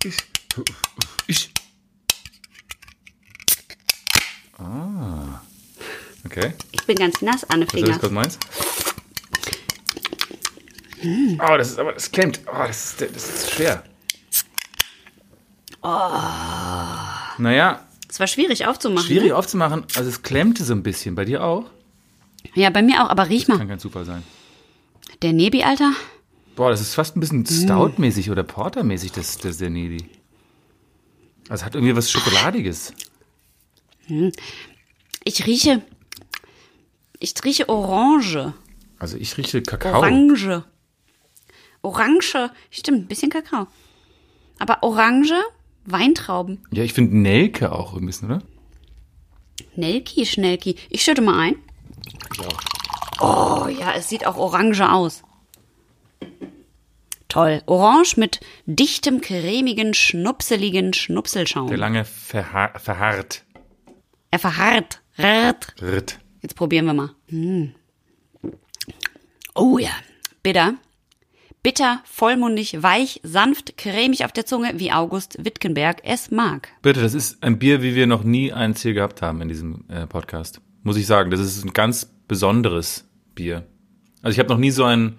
[0.05, 1.51] Ich.
[4.59, 5.41] Ah.
[6.25, 6.53] Okay.
[6.73, 7.99] Ich bin ganz nass an den Was ist Finger.
[7.99, 8.39] gerade meins?
[11.05, 12.41] Oh, das ist aber, das klemmt.
[12.47, 13.83] Oh, das ist, das ist schwer.
[17.39, 19.07] Naja, Es war schwierig aufzumachen.
[19.09, 19.37] schwierig Ne?
[19.37, 19.85] aufzumachen.
[19.97, 21.15] Also es klemmte so ein bisschen.
[21.17, 21.65] Bei dir auch?
[22.55, 23.59] Ja, bei mir auch, aber riech mal.
[23.59, 24.23] Kann kein Zufall sein.
[25.23, 25.93] Der Nebi, Alter.
[26.55, 30.05] Boah, das ist fast ein bisschen Stout-mäßig oder Porter-mäßig, das, das der Nedi.
[31.49, 32.93] Also hat irgendwie was Schokoladiges.
[35.25, 35.83] Ich rieche.
[37.19, 38.53] Ich rieche Orange.
[38.99, 39.99] Also ich rieche Kakao.
[39.99, 40.65] Orange.
[41.83, 42.51] Orange.
[42.71, 43.67] Stimmt, ein bisschen Kakao.
[44.59, 45.35] Aber Orange,
[45.85, 46.65] Weintrauben.
[46.71, 48.43] Ja, ich finde Nelke auch ein bisschen, oder?
[49.75, 50.77] Nelki, Schnelki.
[50.91, 51.57] Ich schütte mal ein.
[53.21, 55.23] Oh ja, es sieht auch orange aus.
[57.33, 57.63] Toll.
[57.65, 61.69] Orange mit dichtem, cremigen, schnupseligen Schnupselschaum.
[61.69, 63.43] Der lange verha verharrt.
[64.31, 65.01] er verharrt.
[65.19, 65.75] Rrrt.
[65.81, 66.19] Ritt.
[66.43, 67.11] Jetzt probieren wir mal.
[67.29, 67.75] Hm.
[69.55, 69.93] Oh ja,
[70.43, 70.75] bitter.
[71.63, 76.69] Bitter, vollmundig, weich, sanft, cremig auf der Zunge, wie August Wittgenberg es mag.
[76.83, 79.85] Bitte, das ist ein Bier, wie wir noch nie eins hier gehabt haben in diesem
[79.89, 80.61] äh, Podcast.
[80.83, 83.67] Muss ich sagen, das ist ein ganz besonderes Bier.
[84.21, 85.17] Also ich habe noch nie so ein,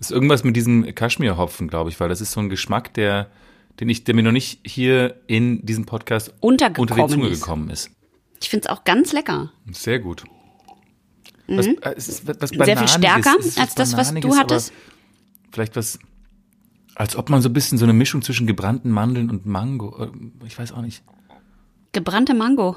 [0.00, 3.30] ist irgendwas mit diesem Kaschmirhopfen, glaube ich, weil das ist so ein Geschmack, der,
[3.80, 7.40] den ich, der mir noch nicht hier in diesem Podcast Untergekommen unter die Zunge ist.
[7.40, 7.90] gekommen ist.
[8.40, 9.52] Ich finde es auch ganz lecker.
[9.72, 10.24] Sehr gut.
[11.48, 12.64] Was, äh, ist was Mhm.
[12.64, 14.72] Sehr viel stärker als das, was du hattest.
[15.50, 15.98] Vielleicht was,
[16.94, 20.46] als ob man so ein bisschen so eine Mischung zwischen gebrannten Mandeln und Mango, äh,
[20.46, 21.02] ich weiß auch nicht.
[21.92, 22.76] Gebrannte Mango.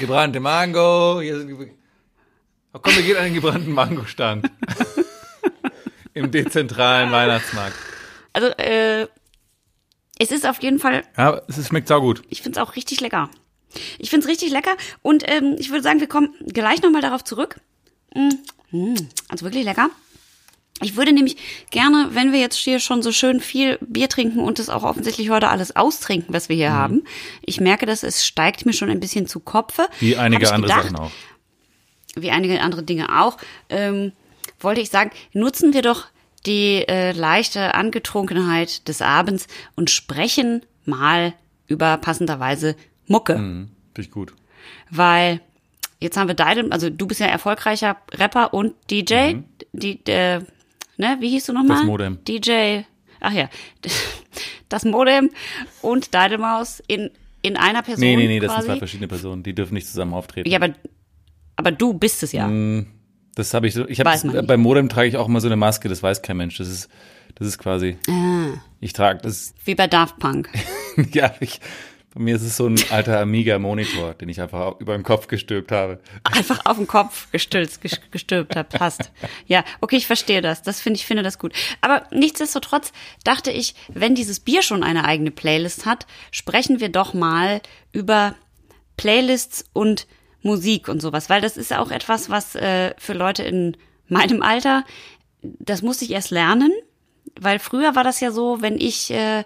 [0.00, 1.20] Gebrannte Mango.
[1.22, 4.50] Hier sind oh, komm, wir gehen an den gebrannten Mangostand.
[6.24, 7.76] Im dezentralen Weihnachtsmarkt.
[8.32, 9.06] Also, äh,
[10.18, 12.22] es ist auf jeden Fall, Ja, es schmeckt saugut.
[12.28, 13.30] ich finde es auch richtig lecker.
[13.98, 17.22] Ich finde es richtig lecker und ähm, ich würde sagen, wir kommen gleich nochmal darauf
[17.24, 17.56] zurück.
[18.14, 18.30] Mm,
[18.76, 18.94] mm,
[19.28, 19.90] also wirklich lecker.
[20.82, 21.36] Ich würde nämlich
[21.70, 25.28] gerne, wenn wir jetzt hier schon so schön viel Bier trinken und es auch offensichtlich
[25.30, 26.60] heute alles austrinken, was wir Mhm.
[26.60, 27.02] hier haben.
[27.42, 29.88] Ich merke, dass es steigt mir schon ein bisschen zu Kopfe.
[30.00, 31.10] Wie einige andere gedacht, Sachen auch.
[32.16, 33.36] wie einige andere Dinge auch,
[33.68, 34.12] ähm,
[34.60, 36.06] wollte ich sagen, nutzen wir doch
[36.46, 39.46] die äh, leichte Angetrunkenheit des Abends
[39.76, 41.34] und sprechen mal
[41.66, 43.34] über passenderweise Mucke.
[43.34, 44.32] Finde ich gut.
[44.90, 45.40] Weil
[46.00, 49.36] jetzt haben wir Deidel, also du bist ja erfolgreicher Rapper und DJ.
[49.72, 50.40] Die, äh,
[50.96, 51.78] ne, wie hieß du nochmal?
[51.78, 52.18] Das Modem.
[52.24, 52.80] DJ,
[53.20, 53.48] ach ja,
[54.68, 55.30] das Modem
[55.82, 57.10] und Deidelmaus in,
[57.42, 58.00] in einer Person.
[58.00, 58.62] Nee, nee, nee, das quasi.
[58.62, 59.42] sind zwei verschiedene Personen.
[59.42, 60.48] Die dürfen nicht zusammen auftreten.
[60.48, 60.74] Ja, aber,
[61.56, 62.48] aber du bist es ja.
[62.48, 62.86] Mm.
[63.34, 63.86] Das habe ich so.
[63.88, 65.88] Ich habe beim Modem trage ich auch immer so eine Maske.
[65.88, 66.58] Das weiß kein Mensch.
[66.58, 66.88] Das ist,
[67.36, 67.96] das ist quasi.
[68.08, 69.54] Ah, Ich trage das.
[69.64, 70.48] wie bei Daft Punk.
[71.12, 71.60] ja, ich,
[72.12, 75.70] bei mir ist es so ein alter Amiga-Monitor, den ich einfach über den Kopf gestülpt
[75.70, 76.00] habe.
[76.24, 79.12] Einfach auf den Kopf gestülzt, ges- gestülpt hat, passt.
[79.46, 80.62] Ja, okay, ich verstehe das.
[80.62, 81.52] Das finde ich finde das gut.
[81.80, 87.14] Aber nichtsdestotrotz dachte ich, wenn dieses Bier schon eine eigene Playlist hat, sprechen wir doch
[87.14, 87.60] mal
[87.92, 88.34] über
[88.96, 90.08] Playlists und
[90.42, 93.76] Musik und sowas, weil das ist auch etwas, was äh, für Leute in
[94.08, 94.84] meinem Alter,
[95.42, 96.72] das musste ich erst lernen,
[97.38, 99.44] weil früher war das ja so, wenn ich äh,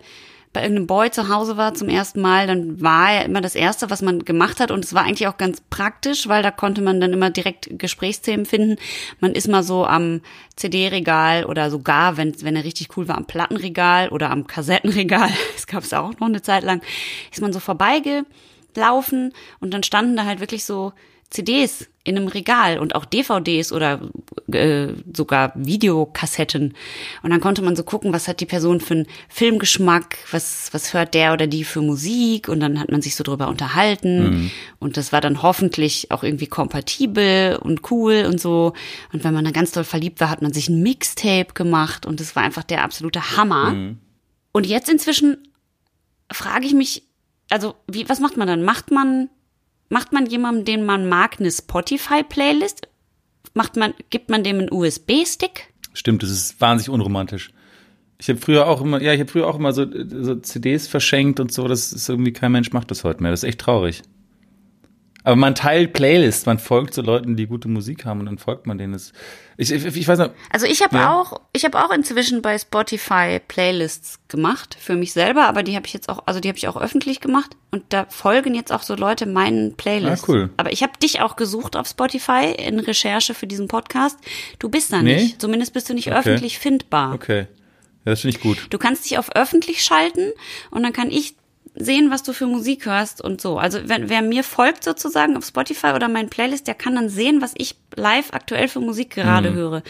[0.55, 3.91] bei irgendeinem Boy zu Hause war zum ersten Mal, dann war er immer das Erste,
[3.91, 4.71] was man gemacht hat.
[4.71, 8.47] Und es war eigentlich auch ganz praktisch, weil da konnte man dann immer direkt Gesprächsthemen
[8.47, 8.77] finden.
[9.21, 10.21] Man ist mal so am
[10.55, 15.67] CD-Regal oder sogar, wenn, wenn er richtig cool war, am Plattenregal oder am Kassettenregal, das
[15.67, 16.81] gab es auch noch eine Zeit lang,
[17.33, 17.59] ist man so
[18.75, 20.93] vorbeigelaufen und dann standen da halt wirklich so
[21.31, 24.01] CDs in einem Regal und auch DVDs oder
[24.53, 26.75] äh, sogar Videokassetten.
[27.23, 30.93] Und dann konnte man so gucken, was hat die Person für einen Filmgeschmack, was, was
[30.93, 34.53] hört der oder die für Musik und dann hat man sich so drüber unterhalten.
[34.79, 38.75] Und das war dann hoffentlich auch irgendwie kompatibel und cool und so.
[39.13, 42.21] Und wenn man dann ganz doll verliebt war, hat man sich ein Mixtape gemacht und
[42.21, 43.73] das war einfach der absolute Hammer.
[44.53, 45.39] Und jetzt inzwischen
[46.31, 47.03] frage ich mich,
[47.55, 48.65] also wie, was macht man dann?
[48.65, 49.29] Macht man
[49.89, 52.89] Macht man jemandem, den man mag, eine Spotify-Playlist?
[53.55, 55.73] Macht man, gibt man dem einen USB-Stick?
[55.93, 57.53] Stimmt, das ist wahnsinnig unromantisch.
[58.19, 61.41] Ich habe früher auch immer, ja, ich habe früher auch immer so, so CDs verschenkt
[61.41, 61.69] und so.
[61.69, 63.31] Das ist irgendwie kein Mensch macht das heute mehr.
[63.31, 64.03] Das ist echt traurig.
[65.27, 68.67] Aber man teilt Playlists, man folgt so Leuten, die gute Musik haben und dann folgt
[68.67, 68.95] man denen.
[69.57, 71.19] Ich, ich, ich weiß noch, Also ich habe Ja.
[71.19, 75.87] auch, ich habe auch inzwischen bei Spotify Playlists gemacht für mich selber, aber die habe
[75.87, 78.83] ich jetzt auch, also die habe ich auch öffentlich gemacht und da folgen jetzt auch
[78.83, 80.25] so Leute meinen Playlists.
[80.25, 80.51] Ah, cool.
[80.59, 84.19] Aber ich habe dich auch gesucht auf Spotify in Recherche für diesen Podcast.
[84.59, 85.15] Du bist da Nee?
[85.23, 85.41] nicht.
[85.41, 86.19] Zumindest bist du nicht Okay.
[86.19, 87.15] öffentlich findbar.
[87.15, 87.47] okay,
[88.05, 88.67] ja, das finde ich gut.
[88.69, 90.33] Du kannst dich auf öffentlich schalten
[90.71, 91.35] und dann kann ich
[91.75, 93.59] sehen, was du für Musik hörst und so.
[93.59, 97.41] Also wenn, wer mir folgt sozusagen auf Spotify oder meinen Playlist, der kann dann sehen,
[97.43, 99.83] was ich live aktuell für Musik gerade höre.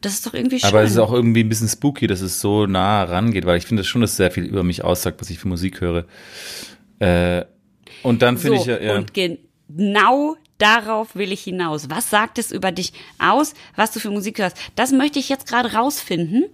[0.00, 0.70] Das ist doch irgendwie schön.
[0.70, 0.76] Mhm.
[0.76, 3.66] Aber es ist auch irgendwie ein bisschen spooky, dass es so nah rangeht, weil ich
[3.66, 6.04] finde das schon, dass sehr viel über mich aussagt, was ich für Musik höre.
[6.98, 7.44] Äh,
[8.02, 11.90] und dann finde so, ich ja, ja Und genau darauf will ich hinaus.
[11.90, 14.56] Was sagt es über dich aus, was du für Musik hörst?
[14.76, 16.46] Das möchte ich jetzt gerade rausfinden,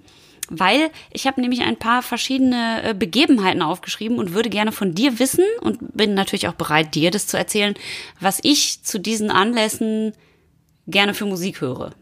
[0.50, 5.18] weil ich habe nämlich ein paar verschiedene äh, Begebenheiten aufgeschrieben und würde gerne von dir
[5.18, 7.74] wissen und bin natürlich auch bereit, dir das zu erzählen,
[8.20, 10.12] was ich zu diesen Anlässen
[10.86, 11.92] gerne für Musik höre.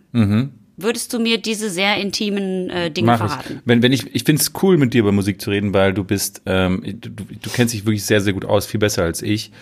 [0.77, 3.57] Würdest du mir diese sehr intimen äh, Dinge Mach verraten?
[3.57, 3.63] ich.
[3.67, 6.03] Wenn, wenn ich, ich finde es cool, mit dir über Musik zu reden, weil du
[6.03, 9.53] bist, ähm, du du kennst dich wirklich sehr, sehr gut aus, viel besser als ich.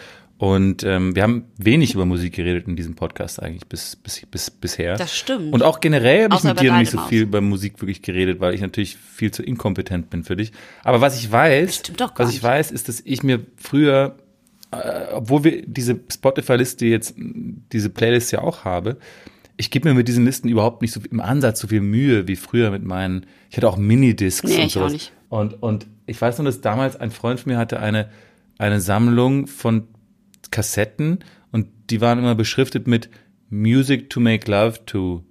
[0.41, 4.51] Und ähm, wir haben wenig über Musik geredet in diesem Podcast eigentlich bis, bis, bis
[4.51, 4.97] bisher.
[4.97, 5.53] Das stimmt.
[5.53, 8.41] Und auch generell habe ich mit dir noch nicht so viel über Musik wirklich geredet,
[8.41, 10.53] weil ich natürlich viel zu inkompetent bin für dich.
[10.83, 12.43] Aber was ich weiß, doch was ich nicht.
[12.43, 14.17] weiß, ist, dass ich mir früher,
[14.71, 18.97] äh, obwohl wir diese Spotify-Liste jetzt, diese Playlist ja auch habe,
[19.59, 22.37] ich gebe mir mit diesen Listen überhaupt nicht so im Ansatz so viel Mühe wie
[22.37, 24.93] früher mit meinen, ich hatte auch Minidiscs Nee, und ich auch sowas.
[24.93, 25.13] nicht.
[25.29, 28.09] Und, und ich weiß nur, dass damals ein Freund von mir hatte eine,
[28.57, 29.87] eine Sammlung von
[30.51, 31.21] Kassetten
[31.53, 33.09] und die waren immer beschriftet mit
[33.49, 35.25] Music to make love to.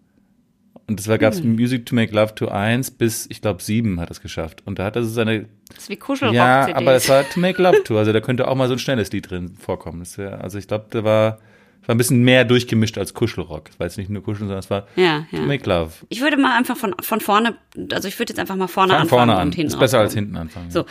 [0.88, 1.55] Und das war gab's Hm.
[1.55, 4.63] Music to make love to 1 bis, ich glaube, 7 hat es geschafft.
[4.65, 6.36] Und da hat er so seine, Das ist wie Kuschelrock-CDs.
[6.36, 8.80] ja, aber es war to make love to, also da könnte auch mal so ein
[8.80, 9.99] schnelles Lied drin vorkommen.
[9.99, 11.38] Das wär, also ich glaube, da war,
[11.86, 13.70] war ein bisschen mehr durchgemischt als Kuschelrock.
[13.70, 15.41] Es war jetzt nicht nur Kuscheln, sondern es war Ja, to ja.
[15.43, 15.91] make love.
[16.09, 17.55] Ich würde mal einfach von, von vorne,
[17.93, 19.47] also ich würde jetzt einfach mal vorne Fang anfangen vorne an.
[19.49, 20.26] und hinten Ist besser als rauskommen.
[20.26, 20.72] hinten anfangen.
[20.72, 20.86] So,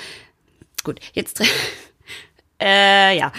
[0.84, 1.42] gut, jetzt,
[2.62, 3.32] äh, ja.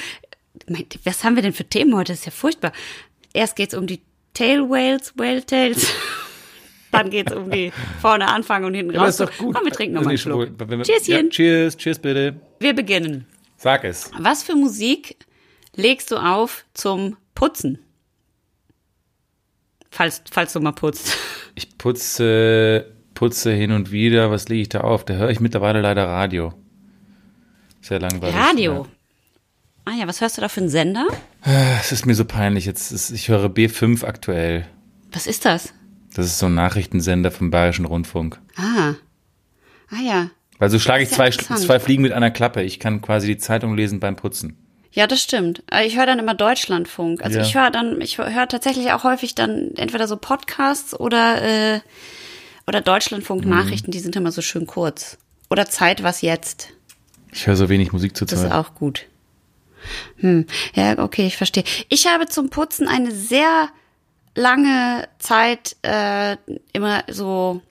[0.70, 2.12] Mein, Was haben wir denn für Themen heute?
[2.14, 2.72] Das ist ja furchtbar.
[3.34, 4.02] Erst geht's um die
[4.34, 5.88] Tail Whales, Whale Tails.
[6.92, 9.20] Dann geht's um die vorne anfangen und hinten Ja, aber raus.
[9.20, 9.56] ist doch gut.
[9.56, 10.70] Komm, wir trinken noch Also mal einen Schluck.
[10.70, 11.26] wir- Cheerschen.
[11.26, 12.40] Ja, cheers, cheers bitte.
[12.60, 13.28] Wir beginnen.
[13.58, 14.10] Sag es.
[14.18, 15.18] Was für Musik
[15.76, 17.78] legst du auf zum Putzen?
[19.92, 21.18] Falls, falls du mal putzt.
[21.56, 24.32] Ich putze, putze hin und wieder.
[24.32, 25.04] Was lege ich da auf?
[25.06, 26.54] Da höre ich mittlerweile leider Radio.
[27.82, 28.36] Sehr langweilig.
[28.36, 28.88] Radio.
[29.90, 31.08] Ah ja, was hörst du da für einen Sender?
[31.46, 31.78] Ja.
[31.80, 32.66] Es ist mir so peinlich.
[32.66, 34.68] Jetzt ist, ich höre B5 aktuell.
[35.12, 35.74] Was ist das?
[36.14, 38.40] Das ist so ein Nachrichtensender vom Bayerischen Rundfunk.
[38.56, 38.94] Ah.
[39.90, 40.30] Ah ja.
[40.60, 42.62] Weil so schlage ich zwei, zwei Fliegen mit einer Klappe.
[42.62, 44.58] Ich kann quasi die Zeitung lesen beim Putzen.
[44.92, 45.64] Ja, das stimmt.
[45.72, 47.24] Aber Ich höre dann immer Deutschlandfunk.
[47.24, 47.46] Also Ja.
[47.46, 51.80] ich höre dann, ich höre tatsächlich auch häufig dann entweder so Podcasts oder äh,
[52.68, 55.18] oder Deutschlandfunk-Nachrichten, die sind immer so schön kurz.
[55.50, 56.70] Oder Zeit, was jetzt.
[57.32, 58.52] Ich höre so wenig Musik Das ist zurzeit.
[58.52, 59.06] auch gut.
[60.18, 60.46] Hm.
[60.74, 61.64] Ja, okay, ich verstehe.
[61.90, 63.70] Ich habe zum Putzen eine sehr
[64.36, 66.38] lange Zeit äh,
[66.74, 67.62] immer so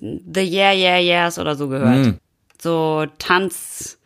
[0.00, 2.06] The Yeah Yeah Yeahs oder so gehört.
[2.06, 2.18] Hm.
[2.60, 3.98] So Tanz,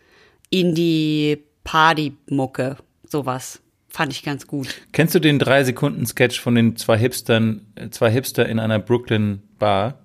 [0.50, 3.60] Indie, Party-Mucke, sowas.
[3.88, 4.68] Fand ich ganz gut.
[4.92, 9.42] Kennst du den drei Sekunden Sketch von den zwei Hipstern, zwei Hipster in einer Brooklyn
[9.58, 9.98] Bar?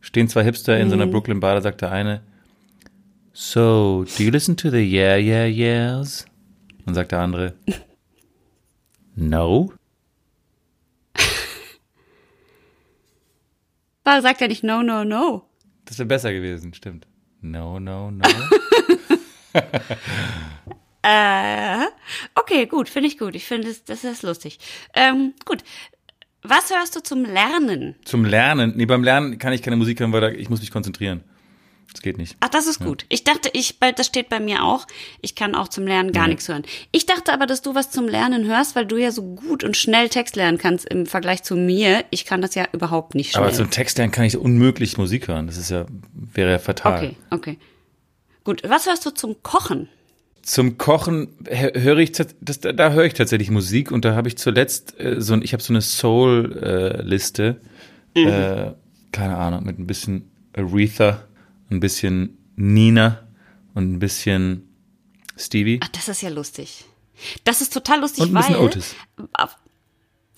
[0.00, 2.22] Stehen zwei Hipster in so einer Brooklyn Bar, da sagt der eine,
[3.38, 6.24] So, do you listen to the Yeah Yeah Yeahs?
[6.86, 7.52] Dann sagt der andere,
[9.14, 9.74] No.
[14.04, 15.50] Warum sagt er nicht No, No, No?
[15.84, 17.06] Das wäre besser gewesen, stimmt.
[17.42, 18.24] No, no, no.
[21.02, 21.84] Äh,
[22.34, 23.36] okay, gut, finde ich gut.
[23.36, 24.58] Ich finde, das, das ist lustig.
[24.92, 25.62] Ähm, gut.
[26.42, 27.94] Was hörst du zum Lernen?
[28.04, 28.72] Zum Lernen.
[28.76, 31.22] Nee, beim Lernen kann ich keine Musik hören, weil ich muss mich konzentrieren.
[31.92, 32.36] Das geht nicht.
[32.40, 33.06] Ach, das ist gut.
[33.08, 34.86] Ich dachte, ich, das steht bei mir auch.
[35.22, 36.34] Ich kann auch zum Lernen gar Nee.
[36.34, 36.62] nichts hören.
[36.92, 39.76] Ich dachte aber, dass du was zum Lernen hörst, weil du ja so gut und
[39.78, 42.04] schnell Text lernen kannst im Vergleich zu mir.
[42.10, 43.44] Ich kann das ja überhaupt nicht schnell.
[43.44, 45.46] Aber zum Text lernen kann ich unmöglich Musik hören.
[45.46, 46.98] Das ist ja, wäre ja fatal.
[46.98, 47.58] okay, okay.
[48.44, 48.62] Gut.
[48.68, 49.88] Was hörst du zum Kochen?
[50.42, 54.28] Zum Kochen hö- höre ich, das, da, da höre ich tatsächlich Musik und da habe
[54.28, 57.60] ich zuletzt äh, so ein, ich habe so eine Soul-Liste,
[58.14, 58.72] äh,
[59.12, 61.24] keine Ahnung, mit ein bisschen Aretha,
[61.70, 63.26] ein bisschen Nina
[63.74, 64.68] und ein bisschen
[65.36, 65.80] Stevie.
[65.82, 66.84] Ach, das ist ja lustig.
[67.44, 68.94] Das ist total lustig, Und ein bisschen weil Otis.
[69.32, 69.56] auf,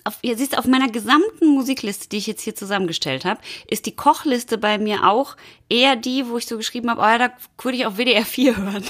[0.03, 3.95] auf, ihr siehst, auf meiner gesamten Musikliste, die ich jetzt hier zusammengestellt habe, ist die
[3.95, 5.35] Kochliste bei mir auch
[5.69, 8.57] eher die, wo ich so geschrieben habe, oh ja, da würde ich auf WDR 4
[8.57, 8.85] hören.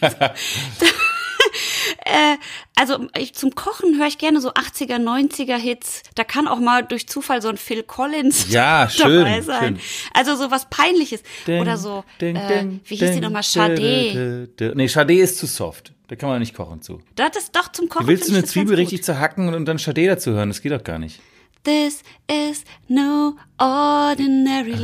[2.04, 2.36] äh,
[2.76, 6.02] also ich, zum Kochen höre ich gerne so 80er, 90er Hits.
[6.14, 9.76] Da kann auch mal durch Zufall so ein Phil Collins Ja, schön, dabei sein.
[9.76, 9.80] schön.
[10.14, 11.22] Also so was Peinliches.
[11.46, 13.42] Ding, Oder so, ding, äh, ding, wie hieß die nochmal?
[13.42, 15.92] dü- Nee, Sade ist zu soft.
[16.08, 17.00] Da kann man nicht kochen zu.
[17.14, 18.06] Das ist doch zum Kochen.
[18.08, 20.48] Willst du eine Zwiebel richtig zerhacken und dann Sade dazu hören?
[20.48, 21.20] Das geht doch gar nicht.
[21.62, 24.78] This is no ordinary Ah,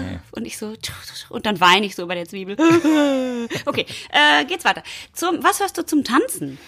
[0.00, 0.20] love.
[0.32, 0.72] Und ich so,
[1.28, 2.56] und dann weine ich so bei der Zwiebel.
[3.66, 4.82] Okay, äh, geht's weiter.
[5.12, 6.58] Zum, was hörst du zum Tanzen?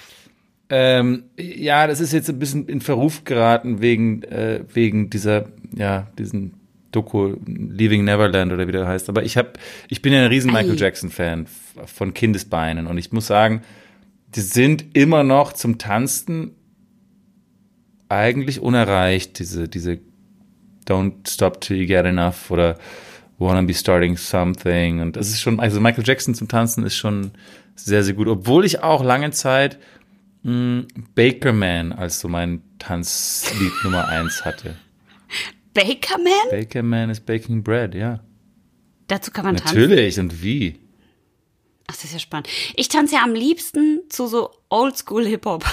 [0.68, 5.46] Ähm, ja, das ist jetzt ein bisschen in Verruf geraten wegen, äh, wegen dieser,
[5.76, 6.54] ja, diesen
[6.90, 9.08] Doku Leaving Neverland oder wie der heißt.
[9.08, 9.58] Aber ich hab,
[9.88, 10.52] ich bin ja ein riesen.
[10.52, 13.62] Michael Jackson Fan f- von Kindesbeinen und ich muss sagen,
[14.34, 16.56] die sind immer noch zum Tanzen
[18.14, 19.98] eigentlich unerreicht, diese, diese
[20.86, 22.78] Don't Stop Till You Get Enough oder
[23.38, 27.32] Wanna Be Starting Something und das ist schon, also Michael Jackson zum Tanzen ist schon
[27.74, 29.78] sehr, sehr gut, obwohl ich auch lange Zeit
[30.42, 30.84] mh,
[31.14, 34.76] Baker Man als so mein Tanzlied Nummer eins hatte.
[35.74, 36.50] Bakerman?
[36.50, 38.20] Baker Man is Baking Bread, ja.
[39.08, 39.80] Dazu kann man tanzen.
[39.80, 40.78] Natürlich, und wie?
[41.88, 42.48] Ach, das ist ja spannend.
[42.76, 45.64] Ich tanze ja am liebsten zu so Oldschool Hip-Hop.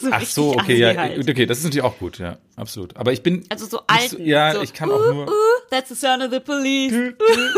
[0.00, 1.28] So Ach so, okay, ja, halt.
[1.28, 2.96] okay, das ist natürlich auch gut, ja, absolut.
[2.96, 4.16] Aber ich bin Also so alten.
[4.16, 5.28] So, ja, so, ich kann auch uh, nur.
[5.28, 5.32] Uh,
[5.70, 6.92] that's the sound of the police.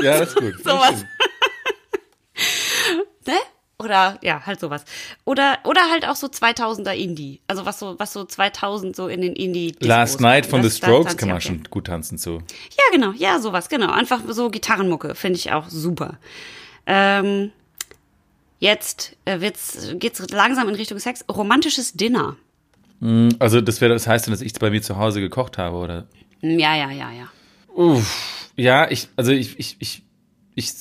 [0.03, 0.55] Ja, das ist gut.
[0.65, 1.05] Sowas.
[3.27, 3.35] ne?
[3.79, 4.85] Oder ja, halt sowas.
[5.25, 7.41] Oder oder halt auch so 2000er Indie.
[7.49, 10.77] Also was so was so 2000 so in den Indie Last Night von The Das-
[10.79, 12.35] Strokes kann man auch schon gut tanzen zu.
[12.35, 13.91] Ja, genau, ja, sowas, genau.
[13.91, 16.19] Einfach so Gitarrenmucke, finde ich auch super.
[16.87, 17.51] Ähm,
[18.63, 21.25] jetzt äh, wird's, geht's langsam in Richtung Sex.
[21.29, 22.37] Romantisches Dinner.
[23.41, 26.07] Also das wäre, das heißt dann, dass ich bei mir zu Hause gekocht habe, oder?
[26.41, 27.29] Hm, Ja, ja, ja, ja.
[27.75, 30.03] Uff, ja, ich, also ich, ich, ich,
[30.55, 30.73] ich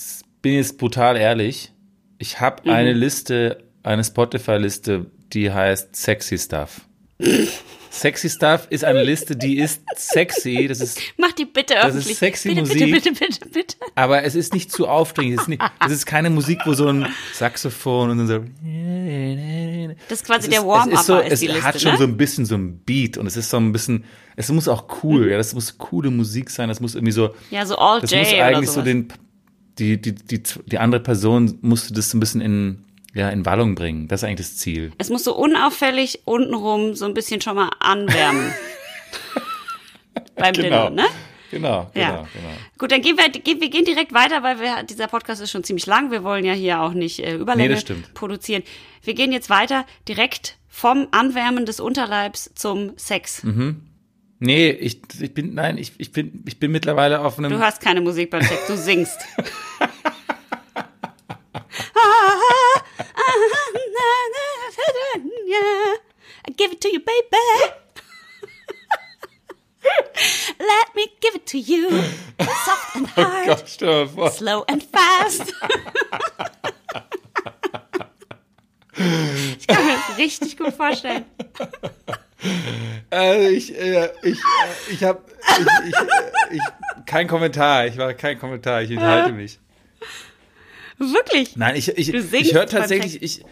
[0.43, 1.71] bin jetzt brutal ehrlich.
[2.19, 2.69] Ich habe Mhm.
[2.75, 6.81] eine Liste, eine Spotify-Liste, die heißt Sexy Stuff.
[7.91, 12.17] Sexy Stuff ist eine Liste, die ist sexy, das ist, Mach die bitte ist öffentlich.
[12.17, 12.79] sexy bitte, Musik.
[12.79, 13.75] bitte, bitte, bitte, bitte.
[13.95, 15.35] aber es ist nicht zu aufdringlich.
[15.35, 18.39] Es ist, nicht, es ist keine Musik, wo so ein Saxophon und dann so.
[20.07, 21.91] Das ist quasi Es der ist, Warm-Upper es ist, so, ist es Liste, hat schon
[21.91, 21.97] ne?
[21.97, 24.05] so ein bisschen so ein Beat und es ist so ein bisschen,
[24.37, 27.65] es muss auch cool, ja, das muss coole Musik sein, das muss irgendwie so, ja,
[27.65, 29.09] so All das J muss eigentlich so den,
[29.79, 33.75] die, die, die, die andere Person musste das so ein bisschen in, ja, in Wallung
[33.75, 34.07] bringen.
[34.07, 34.91] Das ist eigentlich das Ziel.
[34.97, 38.53] es muss so unauffällig untenrum so ein bisschen schon mal anwärmen.
[40.35, 41.05] Beim Dinner, ne?
[41.51, 42.15] Genau, genau, Ja.
[42.33, 42.53] genau.
[42.77, 45.85] Gut, dann gehen wir, wir gehen direkt weiter, weil wir, dieser Podcast ist schon ziemlich
[45.85, 46.09] lang.
[46.09, 48.63] Wir wollen ja hier auch nicht äh, Überlänge Nee, produzieren.
[49.03, 53.43] Wir gehen jetzt weiter direkt vom Anwärmen des Unterleibs zum Sex.
[53.43, 53.81] Mhm.
[54.39, 57.81] Nee, ich, ich bin, nein, ich, ich bin, ich bin mittlerweile auf einem, Du hörst
[57.81, 59.19] keine Musik beim Sex, du singst.
[65.57, 67.37] I give it to you, baby.
[70.59, 71.89] Let me give it to you.
[72.39, 74.29] Soft and hard, Gott, stell vor.
[74.29, 75.41] slow and fast.
[78.93, 81.25] ich kann mir das richtig gut vorstellen.
[83.09, 85.21] Also ich, äh, ich, äh, ich habe,
[85.57, 86.61] ich, ich, äh, ich,
[87.05, 87.87] kein Kommentar.
[87.87, 88.81] Ich mache kein Kommentar.
[88.83, 89.59] Ich enthalte mich.
[90.97, 91.55] Wirklich?
[91.55, 93.43] Nein, ich, ich, ich höre tatsächlich, ich,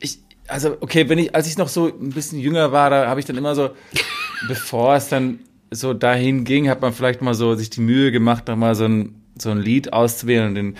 [0.00, 0.18] ich,
[0.48, 3.26] also okay, wenn ich, als ich noch so ein bisschen jünger war, da habe ich
[3.26, 3.70] dann immer so,
[4.48, 5.40] bevor es dann
[5.70, 8.84] so dahin ging, hat man vielleicht mal so sich die Mühe gemacht, noch mal so
[8.86, 10.76] ein, so ein Lied auszuwählen und den,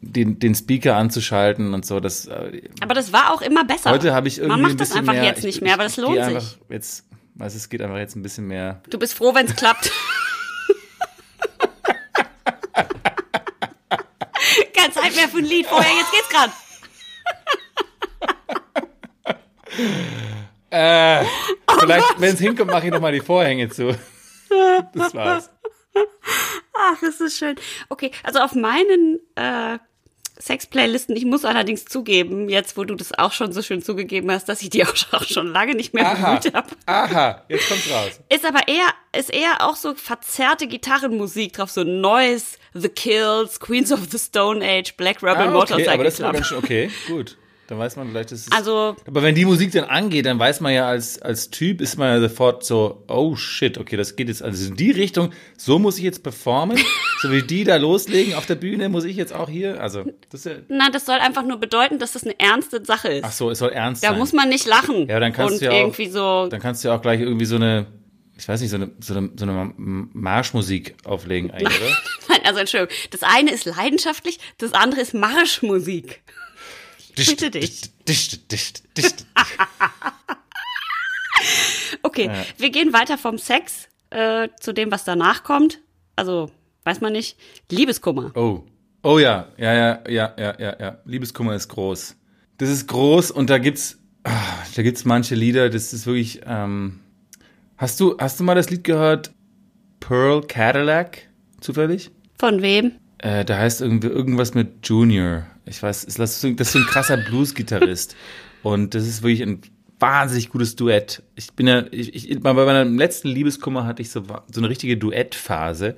[0.00, 1.98] den, den Speaker anzuschalten und so.
[2.00, 3.90] Das, äh, Aber das war auch immer besser.
[3.90, 5.96] heute habe ich irgendwie Man macht das einfach mehr, jetzt ich- nicht mehr, aber das
[5.96, 6.58] lohnt sich.
[6.68, 7.04] Jetzt,
[7.38, 8.82] also es geht einfach jetzt ein bisschen mehr.
[8.90, 9.90] Du bist froh, wenn es klappt.
[14.74, 16.50] Keine Zeit mehr für ein Lied vorher, jetzt geht's grad.
[20.70, 21.24] Äh,
[21.80, 23.96] vielleicht, wenn es hinkommt, mache ich noch mal die Vorhänge zu.
[24.94, 25.50] Das war's.
[26.78, 27.56] Ach, das ist schön.
[27.88, 29.78] Okay, also auf meinen äh,
[30.38, 34.48] Sex-Playlisten, ich muss allerdings zugeben, jetzt wo du das auch schon so schön zugegeben hast,
[34.48, 36.68] dass ich die auch schon, auch schon lange nicht mehr bemüht habe.
[36.86, 38.20] aha, jetzt kommt's raus.
[38.28, 43.90] Ist aber eher, ist eher auch so verzerrte Gitarrenmusik drauf, so Noise, The Kills, Queens
[43.90, 46.28] of the Stone Age, Black Rebel Ah, okay, Motorcycle aber das ist Club.
[46.28, 47.36] aber ganz schön, okay, gut.
[47.68, 48.52] Dann weiß man vielleicht, das ist.
[48.52, 51.98] Also- aber wenn die Musik dann angeht, dann weiß man ja als, als Typ, ist
[51.98, 55.78] man ja sofort so, oh shit, okay, das geht jetzt also in die Richtung, so
[55.78, 56.78] muss ich jetzt performen,
[57.20, 60.46] so wie die da loslegen auf der Bühne, muss ich jetzt auch hier, also, das
[60.46, 63.24] ist ja, Nein, das soll einfach nur bedeuten, dass das eine ernste Sache ist.
[63.24, 64.18] ach so, es soll ernst da sein.
[64.18, 65.06] muss man nicht lachen.
[65.06, 66.46] Ja, dann kannst und du ja auch- irgendwie so.
[66.48, 67.84] dann kannst du ja auch gleich irgendwie so eine,
[68.38, 71.96] ich weiß nicht, so eine, so eine, so eine Marschmusik auflegen eigentlich, oder?
[72.30, 72.96] Nein, also Entschuldigung.
[73.10, 76.22] Das eine ist leidenschaftlich, das andere ist Marschmusik.
[77.26, 77.82] Bitte dich.
[78.06, 79.26] Dicht, dicht, dicht.
[82.02, 85.80] Okay, wir gehen weiter vom Sex äh, zu dem, was danach kommt.
[86.16, 86.50] Also,
[86.84, 87.36] weiß man nicht.
[87.70, 88.32] Liebeskummer.
[88.34, 88.64] Oh.
[89.02, 90.98] Oh ja, ja, ja, ja, ja, ja, ja.
[91.04, 92.16] Liebeskummer ist groß.
[92.58, 94.32] Das ist groß und da gibt's, ah,
[94.74, 97.00] da gibt's manche Lieder, das ist wirklich, ähm,
[97.76, 99.32] hast du, hast du mal das Lied gehört?
[100.00, 101.28] Pearl Cadillac,
[101.60, 102.10] zufällig?
[102.38, 102.92] Von wem?
[103.18, 105.46] Äh, da heißt irgendwie irgendwas mit Junior.
[105.68, 106.48] Ich weiß, das, ist so
[106.78, 108.16] ein krasser Blues-Gitarrist.
[108.62, 109.60] Und das ist wirklich ein
[110.00, 111.22] wahnsinnig gutes Duett.
[111.34, 114.96] Ich bin ja, ich, ich, bei meinem letzten Liebeskummer hatte ich so, so eine richtige
[114.96, 115.96] Duettphase.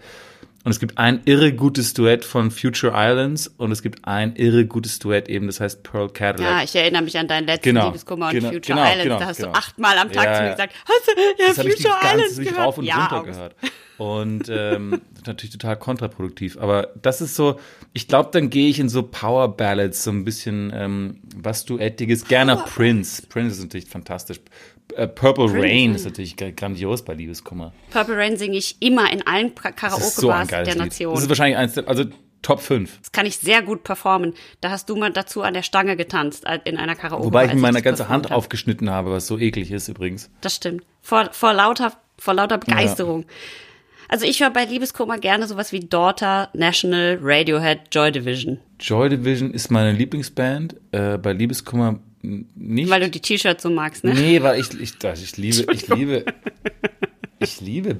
[0.62, 4.66] Und es gibt ein irre gutes Duett von Future Islands und es gibt ein irre
[4.66, 6.50] gutes Duett eben, das heißt Pearl Cadillac.
[6.50, 9.02] Ja, ich erinnere mich an deinen letzten Genau, Liebeskummer und genau, Future genau, Islands.
[9.04, 9.52] genau, da hast genau.
[9.52, 12.16] du achtmal am Tag Ja, zu mir gesagt, hast du ja, das ich Future ganze
[12.16, 12.58] Islands gehört?
[12.58, 13.54] rauf und ja, runter gehört.
[13.96, 16.58] Und ähm, natürlich total kontraproduktiv.
[16.58, 17.58] Aber das ist so,
[17.94, 22.26] ich glaube, dann gehe ich in so Power Ballads, so ein bisschen ähm, was Duettiges.
[22.28, 23.22] Gerne Prince.
[23.26, 24.40] Prince ist natürlich fantastisch.
[24.96, 27.72] Äh, Purple Rain ist natürlich gra- grandios bei Liebeskummer.
[27.90, 30.84] Purple Rain singe ich immer in allen so Karaoke-Bars geiles der Lied.
[30.84, 31.14] Nation.
[31.14, 32.04] Das ist wahrscheinlich eins, der, also
[32.42, 32.98] Top 5.
[33.00, 34.32] Das kann ich sehr gut performen.
[34.62, 37.26] Da hast du mal dazu an der Stange getanzt äh, in einer Karaoke.
[37.26, 38.34] Wobei ich mir meine ganze Hand habe.
[38.34, 40.30] aufgeschnitten habe, was so eklig ist übrigens.
[40.40, 40.82] Das stimmt.
[41.02, 43.26] Vor, vor lauter, vor lauter Begeisterung.
[44.08, 48.58] Also ich höre bei Liebeskummer gerne sowas wie Daughter, National, Radiohead, Joy Division.
[48.80, 50.76] Joy Division ist meine Lieblingsband.
[50.92, 52.90] Äh, bei Liebeskummer nicht.
[52.90, 54.14] Weil du die T-Shirts so magst, ne?
[54.14, 56.24] Nee, weil ich, ich, das- ich liebe, ich liebe,
[57.38, 57.96] ich liebe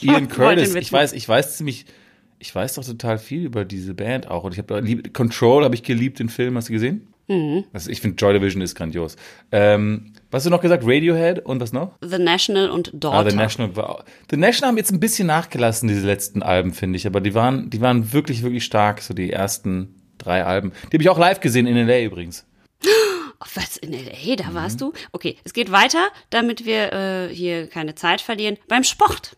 [0.00, 0.74] Ian Curtis.
[0.74, 1.86] Ich weiß, ich weiß ziemlich,
[2.38, 4.44] ich weiß doch total viel über diese Band auch.
[4.44, 4.82] Und ich habe
[5.12, 7.08] Control habe ich geliebt, den Film, hast du gesehen?
[7.26, 7.64] Mhm.
[7.74, 9.16] Also ich finde Joy Division ist grandios.
[9.52, 10.84] Ähm, was hast du noch gesagt?
[10.86, 11.92] Radiohead und was noch?
[12.00, 13.30] The National und Ah, Daughter.
[13.30, 17.06] The National war The National haben jetzt ein bisschen nachgelassen, diese letzten Alben, finde ich.
[17.06, 20.72] Aber die waren, die waren wirklich, wirklich stark, so die ersten drei Alben.
[20.90, 22.02] Die habe ich auch live gesehen in L.A.
[22.02, 22.46] übrigens.
[23.40, 24.92] Oh, was, in L.A., da warst du?
[25.12, 28.56] Okay, es geht weiter, damit wir äh, hier keine Zeit verlieren.
[28.66, 29.36] Beim Sport.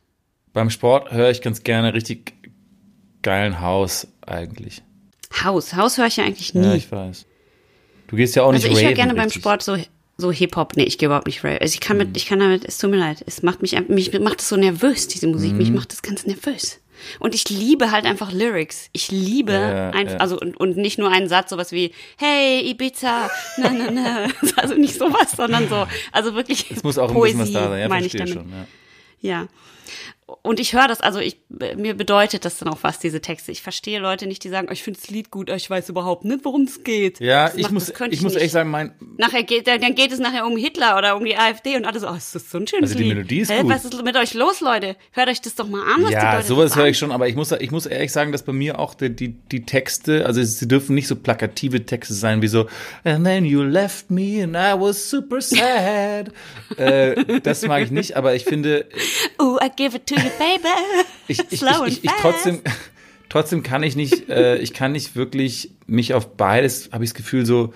[0.52, 2.32] Beim Sport höre ich ganz gerne richtig
[3.22, 4.82] geilen Haus eigentlich.
[5.44, 5.74] Haus.
[5.74, 6.64] Haus höre ich ja eigentlich nie.
[6.64, 7.26] Ja, ich weiß.
[8.08, 9.42] Du gehst ja auch nicht also ich höre gerne beim richtig.
[9.42, 9.76] Sport so,
[10.16, 10.76] so Hip-Hop.
[10.76, 11.60] Nee, ich gehe überhaupt nicht rave.
[11.60, 12.04] Also ich kann Mhm.
[12.06, 13.22] mit, ich kann damit, es tut mir leid.
[13.26, 15.52] Es macht mich, mich macht das so nervös, diese Musik.
[15.52, 15.58] Mhm.
[15.58, 16.80] Mich macht das ganz nervös.
[17.18, 18.88] Und ich liebe halt einfach Lyrics.
[18.92, 20.16] Ich liebe Ja, ein, ja.
[20.16, 24.74] also und, und nicht nur einen Satz, sowas wie Hey Ibiza, na na na, also
[24.74, 27.80] nicht sowas, sondern so, also wirklich Es muss auch ein Poesie, bisschen was da sein.
[27.80, 28.34] Ja, meine ich damit.
[28.34, 28.50] schon.
[28.50, 28.66] Ja.
[29.42, 29.48] Ja.
[30.42, 31.38] Und ich höre das, also ich,
[31.76, 33.52] mir bedeutet das dann auch was, diese Texte.
[33.52, 35.88] Ich verstehe Leute nicht, die sagen, oh, ich finde das Lied gut, aber ich weiß
[35.88, 37.20] überhaupt nicht, worum es geht.
[37.20, 38.42] Ja, Das ich macht- muss, könnte ich muss nicht.
[38.44, 41.36] echt sagen, mein, Nachher geht, dann dann geht es nachher um Hitler oder um die
[41.36, 43.14] AfD und alle so, oh, ist das so ein schönes Also die Lied.
[43.14, 43.70] Melodie ist Hä, gut.
[43.72, 44.96] was ist mit euch los, Leute?
[45.12, 47.28] Hört euch das doch mal an, was die ja, Leute sowas höre ich schon, aber
[47.28, 50.42] ich muss, ich muss ehrlich sagen, dass bei mir auch die, die, die Texte, also
[50.42, 52.66] sie dürfen nicht so plakative Texte sein wie so
[53.04, 56.30] And then you left me and I was super sad.
[56.76, 58.86] äh, das mag ich nicht, aber ich finde,
[59.38, 60.68] Oh, I give it to baby.
[61.28, 62.22] ich, ich, ich, Slow ich, ich fast.
[62.22, 62.60] trotzdem,
[63.28, 67.14] trotzdem kann ich nicht, äh, ich kann nicht wirklich mich auf beides, habe ich das
[67.14, 67.72] Gefühl, so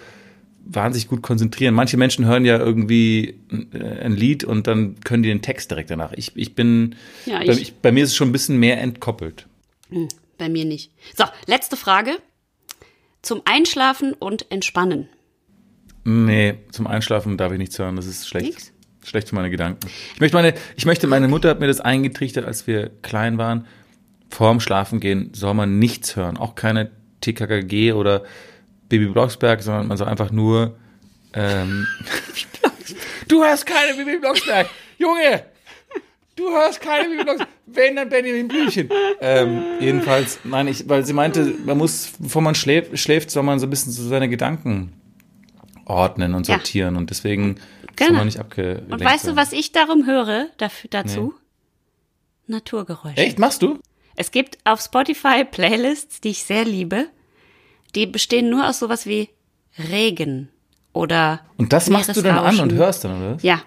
[0.66, 1.74] wahnsinnig gut konzentrieren.
[1.74, 3.38] Manche Menschen hören ja irgendwie
[3.72, 6.12] äh, ein Lied und dann können die den Text direkt danach.
[6.12, 6.94] Ich, ich bin,
[7.26, 9.46] Ja, bei, ich- ich, bei mir ist es schon ein bisschen mehr entkoppelt.
[9.90, 10.90] Hm, bei mir nicht.
[11.16, 12.16] So, letzte Frage.
[13.20, 15.08] Zum Einschlafen und Entspannen.
[16.04, 17.96] Nee, zum Einschlafen darf ich nichts hören.
[17.96, 18.46] Das ist schlecht.
[18.52, 18.72] Nix?
[19.04, 19.86] Schlecht für meine Gedanken.
[20.14, 23.66] Ich möchte meine, ich möchte, meine Mutter hat mir das eingetrichtert, als wir klein waren.
[24.30, 26.36] Vorm Schlafengehen soll man nichts hören.
[26.36, 26.90] Auch keine
[27.20, 28.24] TKKG oder
[28.88, 30.76] Baby Blocksberg, sondern man soll einfach nur,
[31.32, 31.86] ähm,
[33.28, 34.68] du hörst keine Baby Blocksberg!
[34.98, 35.44] Junge!
[36.36, 37.48] Du hörst keine Baby Blocksberg!
[37.66, 38.88] Wenn, dann Benjamin Blümchen.
[39.20, 43.58] Ähm, jedenfalls, nein, ich, weil sie meinte, man muss, bevor man schläft, schläft, soll man
[43.58, 44.92] so ein bisschen so seine Gedanken
[45.86, 46.54] ordnen und Ja.
[46.56, 47.56] sortieren und deswegen
[47.96, 48.18] Genau.
[48.18, 51.34] man nicht abgelenkt Und weißt du, was ich darum höre dafür, dazu?
[52.46, 53.16] Naturgeräusche.
[53.16, 53.78] Echt, machst du?
[54.16, 57.06] Es gibt auf Spotify Playlists, die ich sehr liebe.
[57.94, 59.30] Die bestehen nur aus sowas wie
[59.90, 60.50] Regen
[60.92, 63.38] oder Und das machst du dann an und hörst dann, oder?
[63.42, 63.60] Ja.